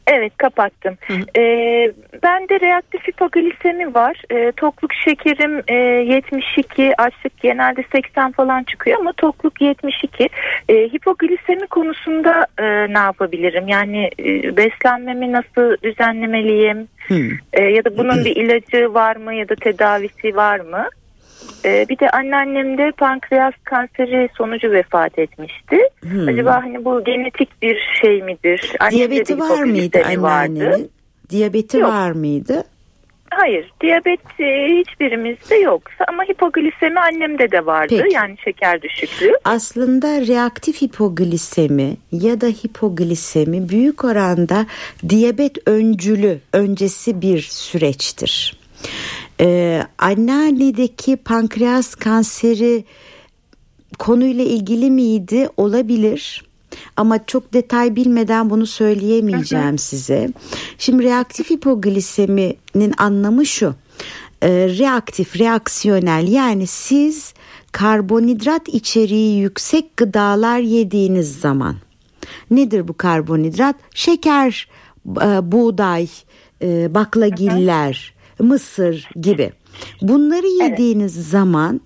Evet 0.06 0.32
kapattım. 0.36 0.96
Hı 1.06 1.14
hı. 1.14 1.40
Ee, 1.40 1.92
bende 2.22 2.60
reaktif 2.60 3.08
hipoglisemi 3.08 3.94
var. 3.94 4.22
Ee, 4.30 4.52
tokluk 4.56 4.94
şekerim 4.94 5.62
e, 5.68 5.74
72, 5.74 6.94
açlık 6.98 7.40
genelde 7.40 7.84
80 7.92 8.32
falan 8.32 8.62
çıkıyor 8.62 8.98
ama 9.00 9.12
tokluk 9.12 9.60
72. 9.60 10.28
Ee, 10.68 10.74
hipoglisemi 10.74 11.66
konusunda 11.66 12.46
e, 12.58 12.64
ne 12.94 12.98
yapabilirim? 12.98 13.68
Yani 13.68 14.10
e, 14.18 14.56
beslenmemi 14.56 15.32
nasıl 15.32 15.76
düzenlemeliyim? 15.82 16.88
E, 17.52 17.62
ya 17.62 17.84
da 17.84 17.98
bunun 17.98 18.16
bir 18.24 18.36
ilacı 18.36 18.94
var 18.94 19.16
mı 19.16 19.34
ya 19.34 19.48
da 19.48 19.54
tedavisi 19.54 20.36
var 20.36 20.60
mı? 20.60 20.88
Ee, 21.64 21.86
bir 21.88 21.98
de 21.98 22.10
anneannem 22.10 22.78
de 22.78 22.92
pankreas 22.96 23.54
kanseri 23.64 24.28
sonucu 24.38 24.72
vefat 24.72 25.18
etmişti. 25.18 25.78
Hmm. 26.00 26.28
Acaba 26.28 26.62
hani 26.62 26.84
bu 26.84 27.04
genetik 27.04 27.62
bir 27.62 27.78
şey 28.02 28.22
midir? 28.22 28.72
Annem 28.80 28.92
Diyabeti 28.92 29.38
var 29.38 29.62
mıydı 29.62 29.98
anneannenin? 30.04 30.90
Diyabeti 31.30 31.78
yok. 31.78 31.90
var 31.90 32.10
mıydı? 32.10 32.64
Hayır, 33.30 33.72
diyabet 33.80 34.40
e, 34.40 34.78
hiçbirimizde 34.78 35.54
yok 35.54 35.82
ama 36.08 36.22
hipoglisemi 36.22 37.00
annemde 37.00 37.50
de 37.50 37.66
vardı. 37.66 37.94
Peki. 38.02 38.14
Yani 38.14 38.36
şeker 38.44 38.82
düşüklüğü. 38.82 39.32
Aslında 39.44 40.26
reaktif 40.26 40.82
hipoglisemi 40.82 41.96
ya 42.12 42.40
da 42.40 42.46
hipoglisemi 42.46 43.68
büyük 43.68 44.04
oranda 44.04 44.66
diyabet 45.08 45.68
öncülü 45.68 46.38
öncesi 46.52 47.20
bir 47.20 47.40
süreçtir. 47.40 48.65
Ee, 49.40 49.82
anneannedeki 49.98 51.16
pankreas 51.16 51.94
kanseri 51.94 52.84
konuyla 53.98 54.44
ilgili 54.44 54.90
miydi? 54.90 55.48
Olabilir. 55.56 56.44
Ama 56.96 57.26
çok 57.26 57.52
detay 57.52 57.96
bilmeden 57.96 58.50
bunu 58.50 58.66
söyleyemeyeceğim 58.66 59.78
size. 59.78 60.28
Şimdi 60.78 61.02
reaktif 61.02 61.50
hipogliseminin 61.50 62.94
anlamı 62.98 63.46
şu. 63.46 63.74
Ee, 64.42 64.48
reaktif, 64.78 65.40
reaksiyonel 65.40 66.28
yani 66.28 66.66
siz 66.66 67.34
karbonhidrat 67.72 68.68
içeriği 68.68 69.40
yüksek 69.40 69.96
gıdalar 69.96 70.58
yediğiniz 70.58 71.40
zaman 71.40 71.76
nedir 72.50 72.88
bu 72.88 72.96
karbonhidrat? 72.96 73.76
Şeker, 73.94 74.68
e, 75.06 75.52
buğday, 75.52 76.08
e, 76.62 76.94
baklagiller, 76.94 78.14
mısır 78.38 79.10
gibi. 79.20 79.52
Bunları 80.02 80.46
yediğiniz 80.46 81.16
evet. 81.16 81.26
zaman 81.26 81.80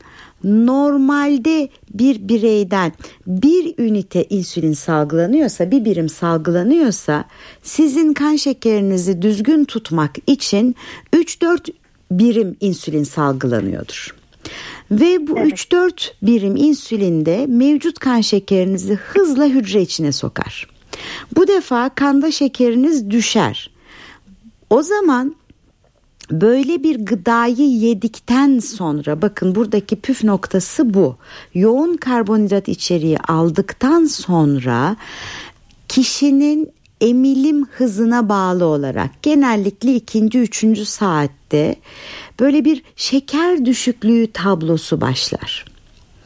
normalde 0.45 1.69
bir 1.95 2.29
bireyden 2.29 2.93
bir 3.27 3.75
ünite 3.79 4.25
insülin 4.25 4.73
salgılanıyorsa 4.73 5.71
bir 5.71 5.85
birim 5.85 6.09
salgılanıyorsa 6.09 7.25
sizin 7.63 8.13
kan 8.13 8.37
şekerinizi 8.37 9.23
düzgün 9.23 9.65
tutmak 9.65 10.17
için 10.27 10.77
3-4 11.13 11.73
birim 12.11 12.57
insülin 12.61 13.05
salgılanıyordur. 13.05 14.15
Ve 14.91 15.27
bu 15.27 15.39
evet. 15.39 15.53
3-4 15.53 16.13
birim 16.23 16.57
insülinde 16.57 17.47
mevcut 17.47 17.99
kan 17.99 18.21
şekerinizi 18.21 18.95
hızla 18.95 19.45
hücre 19.45 19.83
içine 19.83 20.13
sokar. 20.13 20.69
Bu 21.37 21.49
defa 21.49 21.89
kanda 21.89 22.31
şekeriniz 22.31 23.11
düşer. 23.11 23.71
O 24.71 24.83
zaman 24.83 25.37
Böyle 26.31 26.83
bir 26.83 27.05
gıdayı 27.07 27.71
yedikten 27.71 28.59
sonra 28.59 29.23
bakın 29.23 29.55
buradaki 29.55 29.97
püf 29.97 30.25
noktası 30.25 30.95
bu. 30.95 31.17
Yoğun 31.55 31.97
karbonhidrat 31.97 32.69
içeriği 32.69 33.19
aldıktan 33.19 34.05
sonra 34.05 34.97
kişinin 35.89 36.73
emilim 37.01 37.67
hızına 37.67 38.29
bağlı 38.29 38.65
olarak 38.65 39.23
genellikle 39.23 39.95
ikinci 39.95 40.39
üçüncü 40.39 40.85
saatte 40.85 41.77
böyle 42.41 42.65
bir 42.65 42.83
şeker 42.97 43.65
düşüklüğü 43.65 44.33
tablosu 44.33 45.01
başlar. 45.01 45.70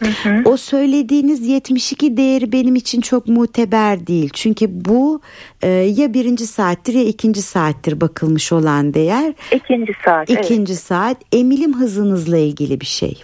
Hı 0.00 0.08
hı. 0.08 0.42
O 0.44 0.56
söylediğiniz 0.56 1.48
72 1.48 2.16
değeri 2.16 2.52
benim 2.52 2.76
için 2.76 3.00
çok 3.00 3.28
muteber 3.28 4.06
değil. 4.06 4.30
Çünkü 4.32 4.66
bu 4.70 5.20
e, 5.62 5.68
ya 5.68 6.14
birinci 6.14 6.46
saattir 6.46 6.94
ya 6.94 7.04
ikinci 7.04 7.42
saattir 7.42 8.00
bakılmış 8.00 8.52
olan 8.52 8.94
değer. 8.94 9.34
İkinci 9.52 9.92
saat. 10.04 10.30
İkinci 10.30 10.72
evet. 10.72 10.82
saat 10.82 11.16
emilim 11.32 11.74
hızınızla 11.74 12.38
ilgili 12.38 12.80
bir 12.80 12.86
şey. 12.86 13.20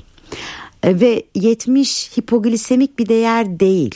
E, 0.82 1.00
ve 1.00 1.22
70 1.34 2.18
hipoglisemik 2.18 2.98
bir 2.98 3.08
değer 3.08 3.60
değil. 3.60 3.94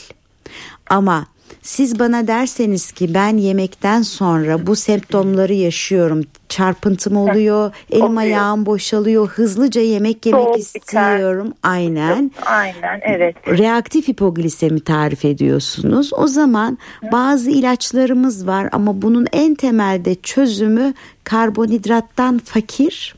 Ama 0.90 1.26
siz 1.64 1.98
bana 1.98 2.26
derseniz 2.26 2.92
ki 2.92 3.14
ben 3.14 3.36
yemekten 3.36 4.02
sonra 4.02 4.66
bu 4.66 4.76
semptomları 4.76 5.54
yaşıyorum. 5.54 6.22
Çarpıntım 6.48 7.16
oluyor, 7.16 7.72
elim 7.90 8.04
Oluyor. 8.04 8.20
ayağım 8.20 8.66
boşalıyor, 8.66 9.28
hızlıca 9.28 9.80
yemek 9.80 10.26
yemek 10.26 10.42
Soğuk 10.44 10.58
biter. 10.58 10.80
istiyorum. 10.80 11.52
Aynen. 11.62 12.30
Aynen 12.46 13.00
evet. 13.02 13.36
Reaktif 13.48 14.08
hipoglisemi 14.08 14.80
tarif 14.80 15.24
ediyorsunuz. 15.24 16.10
O 16.12 16.26
zaman 16.26 16.78
bazı 17.12 17.50
ilaçlarımız 17.50 18.46
var 18.46 18.68
ama 18.72 19.02
bunun 19.02 19.26
en 19.32 19.54
temelde 19.54 20.14
çözümü 20.14 20.94
karbonhidrattan 21.24 22.38
fakir, 22.38 23.14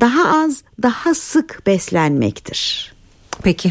daha 0.00 0.42
az, 0.44 0.62
daha 0.82 1.14
sık 1.14 1.62
beslenmektir. 1.66 2.92
Peki. 3.44 3.70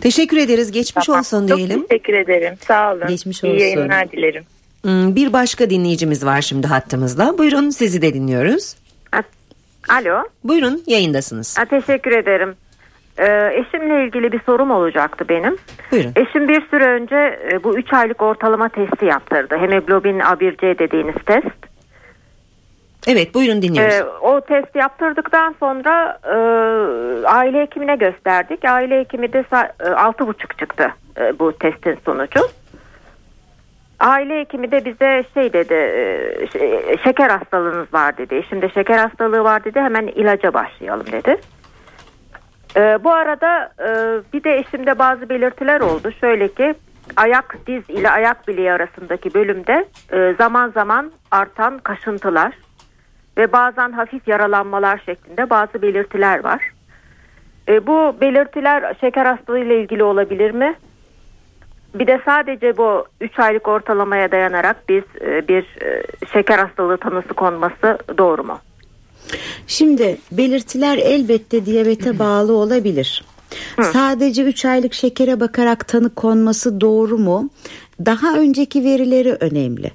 Teşekkür 0.00 0.36
ederiz. 0.36 0.72
Geçmiş 0.72 1.06
Tamam. 1.06 1.18
olsun 1.20 1.46
Çok 1.46 1.58
diyelim. 1.58 1.86
teşekkür 1.86 2.12
ederim. 2.14 2.54
Sağ 2.66 2.92
olun. 2.92 3.06
Geçmiş 3.08 3.42
İyi 3.44 3.52
olsun. 3.52 3.58
yayınlar 3.64 4.12
dilerim. 4.12 4.44
Hmm, 4.84 5.14
Bir 5.16 5.32
başka 5.32 5.70
dinleyicimiz 5.70 6.24
var 6.26 6.40
şimdi 6.42 6.66
hattımızda. 6.66 7.38
Buyurun 7.38 7.70
sizi 7.70 8.02
de 8.02 8.14
dinliyoruz. 8.14 8.76
Alo, 9.88 10.22
Buyurun 10.44 10.82
yayındasınız. 10.86 11.58
ha, 11.58 11.64
teşekkür 11.64 12.12
ederim. 12.12 12.54
Ee, 13.18 13.24
eşimle 13.54 14.04
ilgili 14.06 14.32
bir 14.32 14.40
sorum 14.46 14.70
olacaktı 14.70 15.24
benim. 15.28 15.56
Buyurun. 15.92 16.12
Eşim 16.16 16.48
bir 16.48 16.62
süre 16.70 16.84
önce 16.86 17.38
e, 17.52 17.64
bu 17.64 17.78
3 17.78 17.92
aylık 17.92 18.22
ortalama 18.22 18.68
testi 18.68 19.04
yaptırdı. 19.06 19.56
Hemoglobin 19.56 20.18
A1C 20.18 20.78
dediğiniz 20.78 21.14
test. 21.26 21.67
Evet 23.08 23.34
buyurun 23.34 23.62
dinliyoruz. 23.62 23.94
Ee, 23.94 24.04
o 24.04 24.40
test 24.40 24.76
yaptırdıktan 24.76 25.54
sonra 25.60 26.18
e, 26.24 26.36
aile 27.26 27.60
hekimine 27.62 27.96
gösterdik. 27.96 28.64
Aile 28.64 29.00
hekimi 29.00 29.32
de 29.32 29.38
e, 29.38 29.84
6,5 29.84 30.58
çıktı 30.58 30.92
e, 31.20 31.38
bu 31.38 31.52
testin 31.52 31.98
sonucu. 32.04 32.40
Aile 34.00 34.40
hekimi 34.40 34.70
de 34.70 34.84
bize 34.84 35.24
şey 35.34 35.52
dedi, 35.52 35.74
e, 35.74 36.46
ş- 36.52 36.96
şeker 37.04 37.30
hastalığınız 37.30 37.94
var 37.94 38.18
dedi. 38.18 38.42
Şimdi 38.48 38.70
şeker 38.74 38.98
hastalığı 38.98 39.44
var 39.44 39.64
dedi, 39.64 39.80
hemen 39.80 40.06
ilaca 40.06 40.54
başlayalım 40.54 41.06
dedi. 41.12 41.36
E, 42.76 43.04
bu 43.04 43.12
arada 43.12 43.72
e, 43.80 43.88
bir 44.32 44.44
de 44.44 44.56
eşimde 44.56 44.98
bazı 44.98 45.28
belirtiler 45.28 45.80
oldu. 45.80 46.12
Şöyle 46.20 46.48
ki 46.48 46.74
ayak 47.16 47.56
diz 47.66 47.82
ile 47.90 48.10
ayak 48.10 48.48
bileği 48.48 48.72
arasındaki 48.72 49.34
bölümde 49.34 49.84
e, 50.12 50.34
zaman 50.38 50.68
zaman 50.70 51.12
artan 51.30 51.78
kaşıntılar 51.78 52.52
ve 53.38 53.52
bazen 53.52 53.92
hafif 53.92 54.28
yaralanmalar 54.28 55.02
şeklinde 55.06 55.50
bazı 55.50 55.82
belirtiler 55.82 56.44
var. 56.44 56.72
E, 57.68 57.86
bu 57.86 58.16
belirtiler 58.20 58.96
şeker 59.00 59.26
hastalığı 59.26 59.58
ile 59.58 59.80
ilgili 59.80 60.02
olabilir 60.02 60.50
mi? 60.50 60.74
Bir 61.94 62.06
de 62.06 62.20
sadece 62.24 62.76
bu 62.76 63.04
3 63.20 63.38
aylık 63.38 63.68
ortalamaya 63.68 64.30
dayanarak 64.32 64.88
biz 64.88 65.02
e, 65.20 65.48
bir 65.48 65.62
e, 65.82 66.02
şeker 66.32 66.58
hastalığı 66.58 66.96
tanısı 66.96 67.34
konması 67.34 67.98
doğru 68.18 68.44
mu? 68.44 68.58
Şimdi 69.66 70.18
belirtiler 70.32 70.98
elbette 70.98 71.66
diyabete 71.66 72.18
bağlı 72.18 72.52
olabilir. 72.52 73.24
Sadece 73.82 74.42
3 74.42 74.64
aylık 74.64 74.94
şekere 74.94 75.40
bakarak 75.40 75.88
tanı 75.88 76.14
konması 76.14 76.80
doğru 76.80 77.18
mu? 77.18 77.50
Daha 78.06 78.38
önceki 78.38 78.84
verileri 78.84 79.32
önemli. 79.32 79.90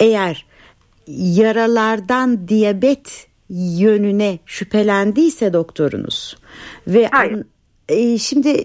Eğer 0.00 0.47
yaralardan 1.16 2.48
diyabet 2.48 3.26
yönüne 3.50 4.38
şüphelendiyse 4.46 5.52
doktorunuz 5.52 6.36
ve 6.86 7.08
Hayır. 7.12 7.44
e, 7.88 8.18
şimdi 8.18 8.64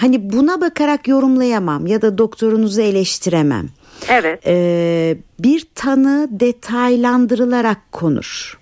hani 0.00 0.32
buna 0.32 0.60
bakarak 0.60 1.08
yorumlayamam 1.08 1.86
ya 1.86 2.02
da 2.02 2.18
doktorunuzu 2.18 2.80
eleştiremem. 2.80 3.68
Evet. 4.08 4.40
Ee, 4.46 5.16
bir 5.40 5.66
tanı 5.74 6.28
detaylandırılarak 6.30 7.92
konur. 7.92 8.58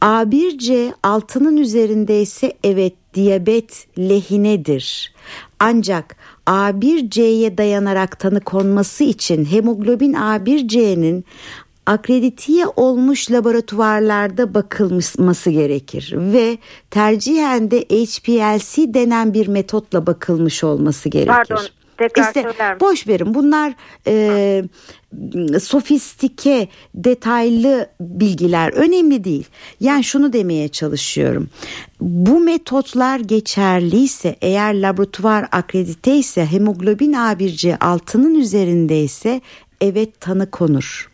A1C 0.00 0.92
altının 1.02 1.56
üzerindeyse 1.56 2.52
evet 2.64 2.92
diyabet 3.14 3.86
lehinedir. 3.98 5.14
Ancak 5.60 6.16
A1C'ye 6.46 7.58
dayanarak 7.58 8.18
tanı 8.20 8.40
konması 8.40 9.04
için 9.04 9.44
hemoglobin 9.44 10.12
A1C'nin 10.12 11.24
akreditiye 11.86 12.66
olmuş 12.66 13.30
laboratuvarlarda 13.30 14.54
bakılması 14.54 15.50
gerekir 15.50 16.14
ve 16.16 16.58
tercihen 16.90 17.70
de 17.70 17.80
HPLC 17.80 18.94
denen 18.94 19.34
bir 19.34 19.48
metotla 19.48 20.06
bakılmış 20.06 20.64
olması 20.64 21.08
gerekir. 21.08 21.32
Pardon, 21.48 21.64
tekrar 21.96 22.22
İşte 22.22 22.42
söyler 22.42 22.74
misin? 22.74 22.88
boş 22.88 23.08
verin 23.08 23.34
bunlar 23.34 23.74
e, 24.06 24.64
sofistike 25.60 26.68
detaylı 26.94 27.90
bilgiler 28.00 28.72
önemli 28.72 29.24
değil. 29.24 29.46
Yani 29.80 30.04
şunu 30.04 30.32
demeye 30.32 30.68
çalışıyorum. 30.68 31.48
Bu 32.00 32.40
metotlar 32.40 33.20
geçerliyse 33.20 34.36
eğer 34.40 34.82
laboratuvar 34.82 35.46
akredite 35.52 36.16
ise 36.16 36.46
hemoglobin 36.46 37.12
A1C 37.12 37.78
altının 37.78 38.34
üzerindeyse 38.34 39.40
evet 39.80 40.20
tanı 40.20 40.50
konur. 40.50 41.13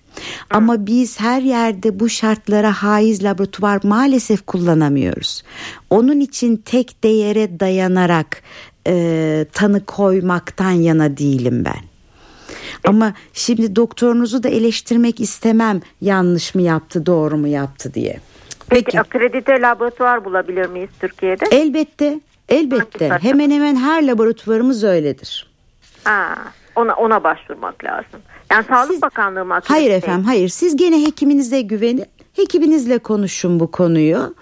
Ama 0.50 0.86
biz 0.86 1.20
her 1.20 1.42
yerde 1.42 2.00
bu 2.00 2.08
şartlara 2.08 2.72
haiz 2.72 3.24
laboratuvar 3.24 3.80
maalesef 3.82 4.46
kullanamıyoruz. 4.46 5.42
Onun 5.90 6.20
için 6.20 6.56
tek 6.56 7.04
değere 7.04 7.60
dayanarak 7.60 8.42
e, 8.86 9.46
tanı 9.52 9.84
koymaktan 9.84 10.70
yana 10.70 11.16
değilim 11.16 11.64
ben. 11.64 11.90
Ama 12.84 13.12
şimdi 13.32 13.76
doktorunuzu 13.76 14.42
da 14.42 14.48
eleştirmek 14.48 15.20
istemem 15.20 15.80
yanlış 16.00 16.54
mı 16.54 16.62
yaptı 16.62 17.06
doğru 17.06 17.36
mu 17.36 17.48
yaptı 17.48 17.94
diye. 17.94 18.20
Peki, 18.68 18.84
Peki. 18.84 19.00
akredite 19.00 19.60
laboratuvar 19.60 20.24
bulabilir 20.24 20.66
miyiz 20.66 20.90
Türkiye'de? 21.00 21.44
Elbette 21.50 22.20
elbette 22.48 23.08
hemen 23.08 23.50
hemen 23.50 23.76
her 23.76 24.06
laboratuvarımız 24.06 24.84
öyledir. 24.84 25.50
Ha, 26.04 26.34
ona 26.76 26.94
ona 26.94 27.24
başvurmak 27.24 27.84
lazım. 27.84 28.20
Yani 28.50 28.64
Sağlık 28.68 28.92
Siz- 28.92 29.02
Bakanlığı 29.02 29.44
mı? 29.44 29.60
Hayır 29.64 29.90
efendim 29.90 30.24
hayır 30.24 30.48
siz 30.48 30.76
gene 30.76 31.06
hekiminize 31.06 31.60
güvenin 31.60 32.04
hekiminizle 32.36 32.98
konuşun 32.98 33.60
bu 33.60 33.70
konuyu. 33.70 34.34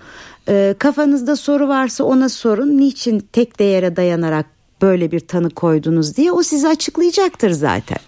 Ee, 0.49 0.75
kafanızda 0.79 1.37
soru 1.37 1.69
varsa 1.69 2.05
ona 2.05 2.29
sorun 2.29 2.79
niçin 2.79 3.21
tek 3.33 3.59
değere 3.59 3.97
dayanarak 3.97 4.47
böyle 4.83 5.11
bir 5.11 5.21
tanı 5.21 5.51
koydunuz 5.51 6.17
diye 6.17 6.33
o 6.33 6.43
size 6.43 6.69
açıklayacaktır 6.69 7.51
zaten. 7.51 7.99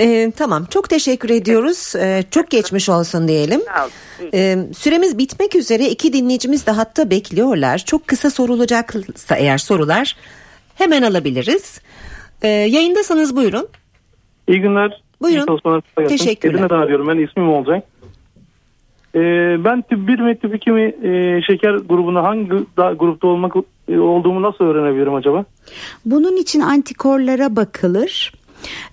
Ee, 0.00 0.32
tamam 0.36 0.64
çok 0.70 0.88
teşekkür 0.90 1.30
ediyoruz. 1.30 1.92
Ee, 1.96 2.24
çok 2.30 2.50
geçmiş 2.50 2.88
olsun 2.88 3.28
diyelim. 3.28 3.60
Sağ 3.74 3.82
olun. 3.82 3.92
İyi. 4.20 4.30
Ee, 4.34 4.58
süremiz 4.78 5.18
bitmek 5.18 5.54
üzere 5.56 5.88
iki 5.88 6.12
dinleyicimiz 6.12 6.66
de 6.66 6.70
hatta 6.70 7.10
bekliyorlar. 7.10 7.78
Çok 7.78 8.06
kısa 8.06 8.30
sorulacaksa 8.30 9.36
eğer 9.36 9.58
sorular 9.58 10.16
hemen 10.74 11.02
alabiliriz. 11.02 11.80
Ee, 12.42 12.48
yayındasınız 12.48 13.36
buyurun. 13.36 13.68
İyi 14.48 14.60
günler. 14.60 15.02
Buyurun. 15.22 15.82
Teşekkürler. 16.08 16.54
Edirne'den 16.54 16.76
arıyorum. 16.76 17.08
Ben 17.08 17.18
ismim 17.18 17.48
olacak. 17.48 17.84
Ee, 19.14 19.64
ben 19.64 19.82
tip 19.82 20.08
1 20.08 20.26
ve 20.26 20.38
tip 20.38 20.54
2 20.54 20.70
mi 20.70 20.82
e, 20.82 21.42
şeker 21.42 21.74
grubuna 21.74 22.22
hangi 22.22 22.50
da, 22.50 22.92
grupta 22.92 23.26
olmak 23.26 23.56
e, 23.88 23.98
olduğumu 23.98 24.42
nasıl 24.42 24.64
öğrenebilirim 24.64 25.14
acaba? 25.14 25.44
Bunun 26.04 26.36
için 26.36 26.60
antikorlara 26.60 27.56
bakılır. 27.56 28.32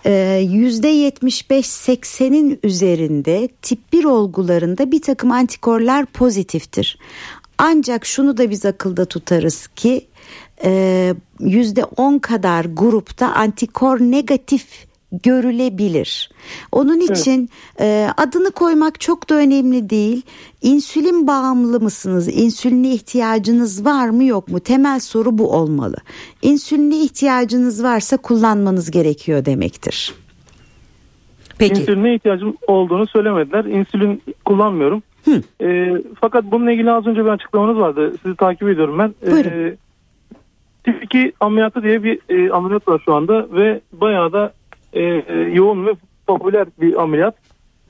Ee, 0.06 0.42
%75-80'in 0.46 2.60
üzerinde 2.64 3.50
tip 3.62 3.80
1 3.94 4.04
olgularında 4.04 4.92
bir 4.92 5.02
takım 5.02 5.32
antikorlar 5.32 6.06
pozitiftir. 6.06 6.98
Ancak 7.58 8.06
şunu 8.06 8.38
da 8.38 8.50
biz 8.50 8.66
akılda 8.66 9.06
tutarız 9.06 9.68
ki 9.68 10.08
e, 10.66 11.14
%10 11.40 12.20
kadar 12.20 12.66
grupta 12.66 13.34
antikor 13.34 14.00
negatif 14.00 14.86
görülebilir. 15.24 16.30
Onun 16.72 17.00
için 17.00 17.50
e, 17.80 18.08
adını 18.18 18.52
koymak 18.52 19.00
çok 19.00 19.30
da 19.30 19.36
önemli 19.36 19.90
değil. 19.90 20.22
İnsülin 20.62 21.28
bağımlı 21.28 21.80
mısınız? 21.80 22.28
İnsüline 22.38 22.90
ihtiyacınız 22.90 23.86
var 23.86 24.10
mı 24.10 24.24
yok 24.24 24.48
mu? 24.48 24.60
Temel 24.60 25.00
soru 25.00 25.38
bu 25.38 25.52
olmalı. 25.52 25.98
İnsüline 26.42 26.98
ihtiyacınız 26.98 27.84
varsa 27.84 28.18
kullanmanız 28.18 28.92
gerekiyor 28.92 29.46
demektir. 29.46 30.14
Peki. 31.58 31.82
İnsüline 31.82 32.16
ihtiyacım 32.16 32.56
olduğunu 32.68 33.08
söylemediler. 33.08 33.66
İnsülin 33.66 34.22
kullanmıyorum. 34.46 35.04
Ee, 35.62 35.94
fakat 36.22 36.44
bununla 36.52 36.72
ilgili 36.72 36.92
az 36.92 37.08
önce 37.08 37.26
bir 37.26 37.30
açıklamanız 37.30 37.78
vardı. 37.78 38.14
Sizi 38.24 38.36
takip 38.36 38.70
ediyorum 38.70 39.00
ben. 39.00 39.16
Ee, 39.28 39.32
Buyurun. 39.32 39.78
tip 40.84 41.04
2 41.04 41.34
ameliyatı 41.40 41.84
diye 41.84 42.04
bir 42.04 42.20
e, 42.30 42.52
ameliyat 42.52 42.88
var 42.88 43.02
şu 43.06 43.14
anda 43.14 43.48
ve 43.54 43.82
bayağı 43.92 44.34
da 44.34 44.54
e, 44.94 45.02
e, 45.04 45.34
yoğun 45.54 45.86
ve 45.86 45.92
popüler 46.28 46.68
bir 46.82 47.02
ameliyat. 47.02 47.36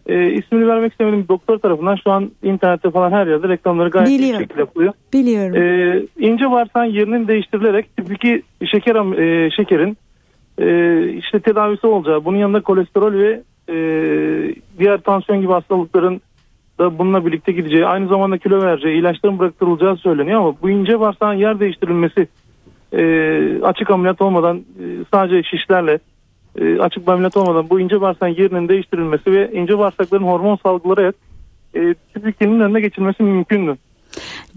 e, 0.08 0.32
ismini 0.32 0.68
vermek 0.68 0.91
istemedim 0.91 1.26
doktor 1.30 1.58
tarafından 1.58 1.95
şu 1.95 2.12
an 2.12 2.32
internette 2.43 2.91
falan 2.91 3.12
her 3.12 3.28
yerde 3.28 3.47
reklamları 3.49 3.89
gayet 3.89 4.10
iyi 4.10 4.20
Biliyorum. 4.20 4.41
şekilde 4.41 4.60
yapılıyor. 4.60 4.93
Biliyorum. 5.14 5.56
E, 5.58 6.01
ince 6.20 6.51
bağırsağın 6.51 6.86
yerinin 6.86 7.28
değiştirilerek 7.28 7.97
tip 7.97 8.12
2 8.12 8.41
şeker, 8.72 8.95
e, 9.20 9.51
şekerin 9.51 9.97
e, 10.58 11.08
işte 11.14 11.39
tedavisi 11.39 11.88
olacağı 11.88 12.26
bunun 12.26 12.38
yanında 12.38 12.62
kolesterol 12.62 13.14
ve 13.14 13.41
e, 13.70 13.76
diğer 14.80 14.97
tansiyon 14.97 15.41
gibi 15.41 15.51
hastalıkların 15.51 16.22
da 16.80 16.99
bununla 16.99 17.26
birlikte 17.26 17.51
gideceği 17.51 17.86
aynı 17.86 18.08
zamanda 18.08 18.38
kilo 18.38 18.62
vereceği 18.62 18.99
ilaçların 18.99 19.39
bıraktırılacağı 19.39 19.97
söyleniyor 19.97 20.39
ama 20.39 20.54
bu 20.62 20.70
ince 20.70 20.99
bağırsağın 20.99 21.34
yer 21.34 21.60
değiştirilmesi 21.60 22.28
e, 22.93 23.04
açık 23.64 23.89
ameliyat 23.91 24.22
olmadan 24.22 24.58
e, 24.58 24.86
sadece 25.14 25.43
şişlerle 25.43 25.99
e, 26.60 26.80
açık 26.80 27.08
ameliyat 27.08 27.38
olmadan 27.38 27.70
bu 27.70 27.80
ince 27.80 28.01
bağırsağın 28.01 28.36
yerinin 28.36 28.70
değiştirilmesi 28.70 29.32
ve 29.32 29.51
ince 29.54 29.78
bağırsakların 29.78 30.24
hormon 30.24 30.60
salgılayarak 30.64 31.16
e, 31.74 31.80
tip 32.14 32.26
2'nin 32.28 32.60
önüne 32.60 32.82
geçilmesi 32.82 33.24
mümkündü. 33.24 33.78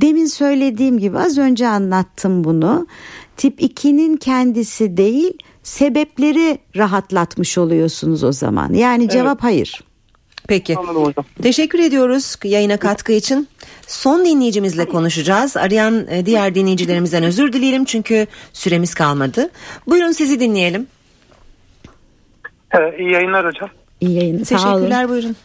Demin 0.01 0.27
söylediğim 0.27 0.99
gibi 0.99 1.19
az 1.19 1.39
önce 1.39 1.67
anlattım 1.67 2.45
bunu. 2.45 2.87
Tip 3.37 3.61
2'nin 3.61 4.17
kendisi 4.17 4.97
değil 4.97 5.33
sebepleri 5.63 6.59
rahatlatmış 6.77 7.59
oluyorsunuz 7.59 8.25
o 8.25 8.33
zaman. 8.33 8.73
Yani 8.73 9.09
cevap 9.09 9.43
hayır. 9.43 9.83
Peki. 10.49 10.77
Teşekkür 11.43 11.79
ediyoruz 11.79 12.37
yayına 12.45 12.77
katkı 12.77 13.13
için. 13.13 13.49
Son 13.87 14.25
dinleyicimizle 14.25 14.85
konuşacağız. 14.85 15.57
Arayan 15.57 16.07
e, 16.11 16.27
diğer 16.27 16.55
dinleyicilerimizden 16.55 17.23
özür 17.23 17.53
dileyelim 17.53 17.85
çünkü 17.85 18.27
süremiz 18.53 18.95
kalmadı. 18.95 19.51
Buyurun 19.87 20.13
sizi 20.13 20.41
dinleyelim. 20.41 20.87
Ee, 22.77 22.97
iyi 22.99 23.11
yayınlar 23.11 23.47
hocam. 23.47 23.69
İyi 24.01 24.17
yayın. 24.17 24.43
Sağ 24.43 24.57
olun. 24.57 24.65
Teşekkürler 24.65 25.09
buyurun. 25.09 25.37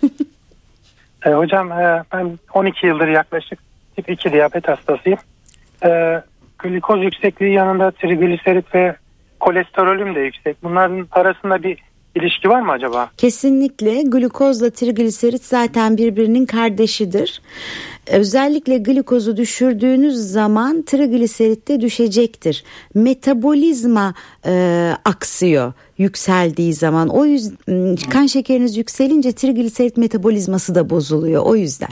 Ee, 1.26 1.30
hocam 1.34 1.72
e, 1.72 2.04
ben 2.14 2.40
12 2.54 2.88
yıldır 2.88 3.08
yaklaşık 3.08 3.60
tip 3.96 4.10
2 4.10 4.32
diyabet 4.32 4.68
hastasıyım. 4.68 5.20
Ee, 5.86 6.22
glikoz 6.60 7.04
yüksekliği 7.04 7.54
yanında 7.54 7.92
trigliserit 7.92 8.76
ve 8.76 8.96
kolesterolüm 9.40 10.16
de 10.16 10.20
yüksek. 10.20 10.64
Bunların 10.64 11.08
arasında 11.12 11.64
bir 11.64 11.78
ilişki 12.16 12.50
var 12.50 12.62
mı 12.62 12.72
acaba? 12.72 13.10
Kesinlikle 13.18 14.02
glukozla 14.02 14.70
trigliserit 14.70 15.44
zaten 15.44 15.98
birbirinin 15.98 16.46
kardeşidir. 16.46 17.42
Özellikle 18.12 18.78
glukozu 18.78 19.38
düşürdüğünüz 19.38 20.16
zaman 20.16 20.82
trigliserit 20.86 21.68
de 21.68 21.82
düşecektir. 21.82 22.64
Metabolizma 22.94 24.14
e, 24.46 24.92
aksıyor 25.06 25.74
yükseldiği 25.98 26.74
zaman. 26.74 27.10
O 27.10 27.26
yüzden 27.26 27.96
kan 28.10 28.26
şekeriniz 28.26 28.78
yükselince 28.78 29.32
trigliserit 29.32 29.98
metabolizması 29.98 30.76
da 30.76 30.90
bozuluyor 30.90 31.44
o 31.46 31.56
yüzden. 31.56 31.90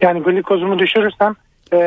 Yani 0.00 0.22
glikozumu 0.22 0.78
düşürürsem 0.78 1.34
e, 1.72 1.78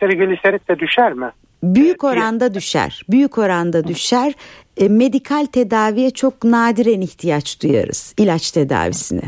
trigliserit 0.00 0.68
de 0.68 0.78
düşer 0.78 1.12
mi? 1.12 1.30
Büyük 1.62 2.04
oranda 2.04 2.54
düşer. 2.54 3.02
Büyük 3.10 3.38
oranda 3.38 3.88
düşer. 3.88 4.32
E, 4.76 4.88
medikal 4.88 5.46
tedaviye 5.46 6.10
çok 6.10 6.44
nadiren 6.44 7.00
ihtiyaç 7.00 7.62
duyarız. 7.62 8.14
ilaç 8.18 8.50
tedavisine. 8.50 9.22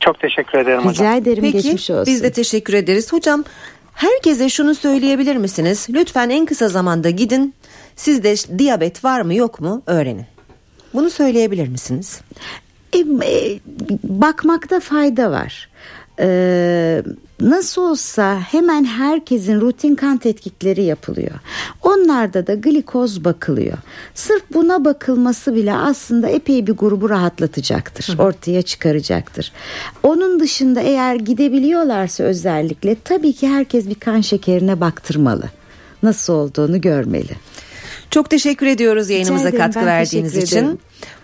Çok 0.00 0.20
teşekkür 0.20 0.58
ederim 0.58 0.78
hocam. 0.78 0.92
Rica 0.92 1.16
ederim 1.16 1.42
Peki 1.42 1.56
geçmiş 1.56 1.90
olsun. 1.90 2.06
biz 2.06 2.22
de 2.22 2.32
teşekkür 2.32 2.74
ederiz. 2.74 3.12
Hocam 3.12 3.44
herkese 3.94 4.48
şunu 4.48 4.74
söyleyebilir 4.74 5.36
misiniz? 5.36 5.86
Lütfen 5.90 6.30
en 6.30 6.46
kısa 6.46 6.68
zamanda 6.68 7.10
gidin. 7.10 7.54
Sizde 7.96 8.58
diyabet 8.58 9.04
var 9.04 9.20
mı 9.20 9.34
yok 9.34 9.60
mu 9.60 9.82
öğrenin. 9.86 10.26
Bunu 10.94 11.10
söyleyebilir 11.10 11.68
misiniz? 11.68 12.20
E, 12.92 12.98
e, 12.98 13.58
bakmakta 14.04 14.80
fayda 14.80 15.30
var. 15.30 15.68
Ee, 16.20 17.02
nasıl 17.40 17.82
olsa 17.82 18.40
hemen 18.40 18.84
herkesin 18.84 19.60
rutin 19.60 19.94
kan 19.94 20.16
tetkikleri 20.16 20.82
yapılıyor. 20.82 21.34
Onlarda 21.82 22.46
da 22.46 22.54
glikoz 22.54 23.24
bakılıyor. 23.24 23.78
Sırf 24.14 24.42
buna 24.54 24.84
bakılması 24.84 25.54
bile 25.54 25.74
aslında 25.74 26.28
epey 26.28 26.66
bir 26.66 26.72
grubu 26.72 27.10
rahatlatacaktır. 27.10 28.18
Ortaya 28.18 28.62
çıkaracaktır. 28.62 29.52
Onun 30.02 30.40
dışında 30.40 30.80
eğer 30.80 31.14
gidebiliyorlarsa 31.14 32.24
özellikle 32.24 32.96
tabii 33.04 33.32
ki 33.32 33.48
herkes 33.48 33.88
bir 33.88 33.94
kan 33.94 34.20
şekerine 34.20 34.80
baktırmalı. 34.80 35.44
Nasıl 36.02 36.32
olduğunu 36.32 36.80
görmeli. 36.80 37.32
Çok 38.10 38.30
teşekkür 38.30 38.66
ediyoruz 38.66 39.10
yayınımıza 39.10 39.48
ederim, 39.48 39.64
katkı 39.64 39.86
verdiğiniz 39.86 40.36
için. 40.36 40.80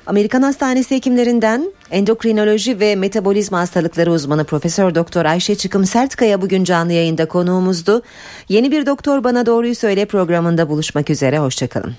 Amerikan 0.07 0.43
Hastanesi 0.43 0.95
hekimlerinden 0.95 1.73
endokrinoloji 1.91 2.81
ve 2.81 2.97
metabolizma 2.97 3.59
hastalıkları 3.59 4.13
uzmanı 4.13 4.45
Profesör 4.45 4.95
Doktor 4.95 5.25
Ayşe 5.25 5.55
Çıkım 5.55 5.87
Sertkaya 5.87 6.43
bugün 6.43 6.65
canlı 6.65 6.93
yayında 6.93 7.29
konuğumuzdu. 7.29 8.03
Yeni 8.49 8.73
bir 8.73 8.87
Doktor 8.87 9.25
Bana 9.25 9.47
Doğruyu 9.47 9.75
Söyle 9.75 10.07
programında 10.07 10.69
buluşmak 10.69 11.11
üzere. 11.11 11.39
Hoşçakalın. 11.39 11.95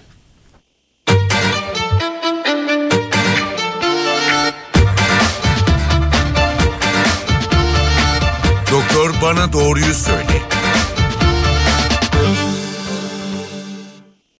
Doktor 8.72 9.14
bana 9.22 9.54
doğruyu 9.54 9.94
söyle. 9.94 10.35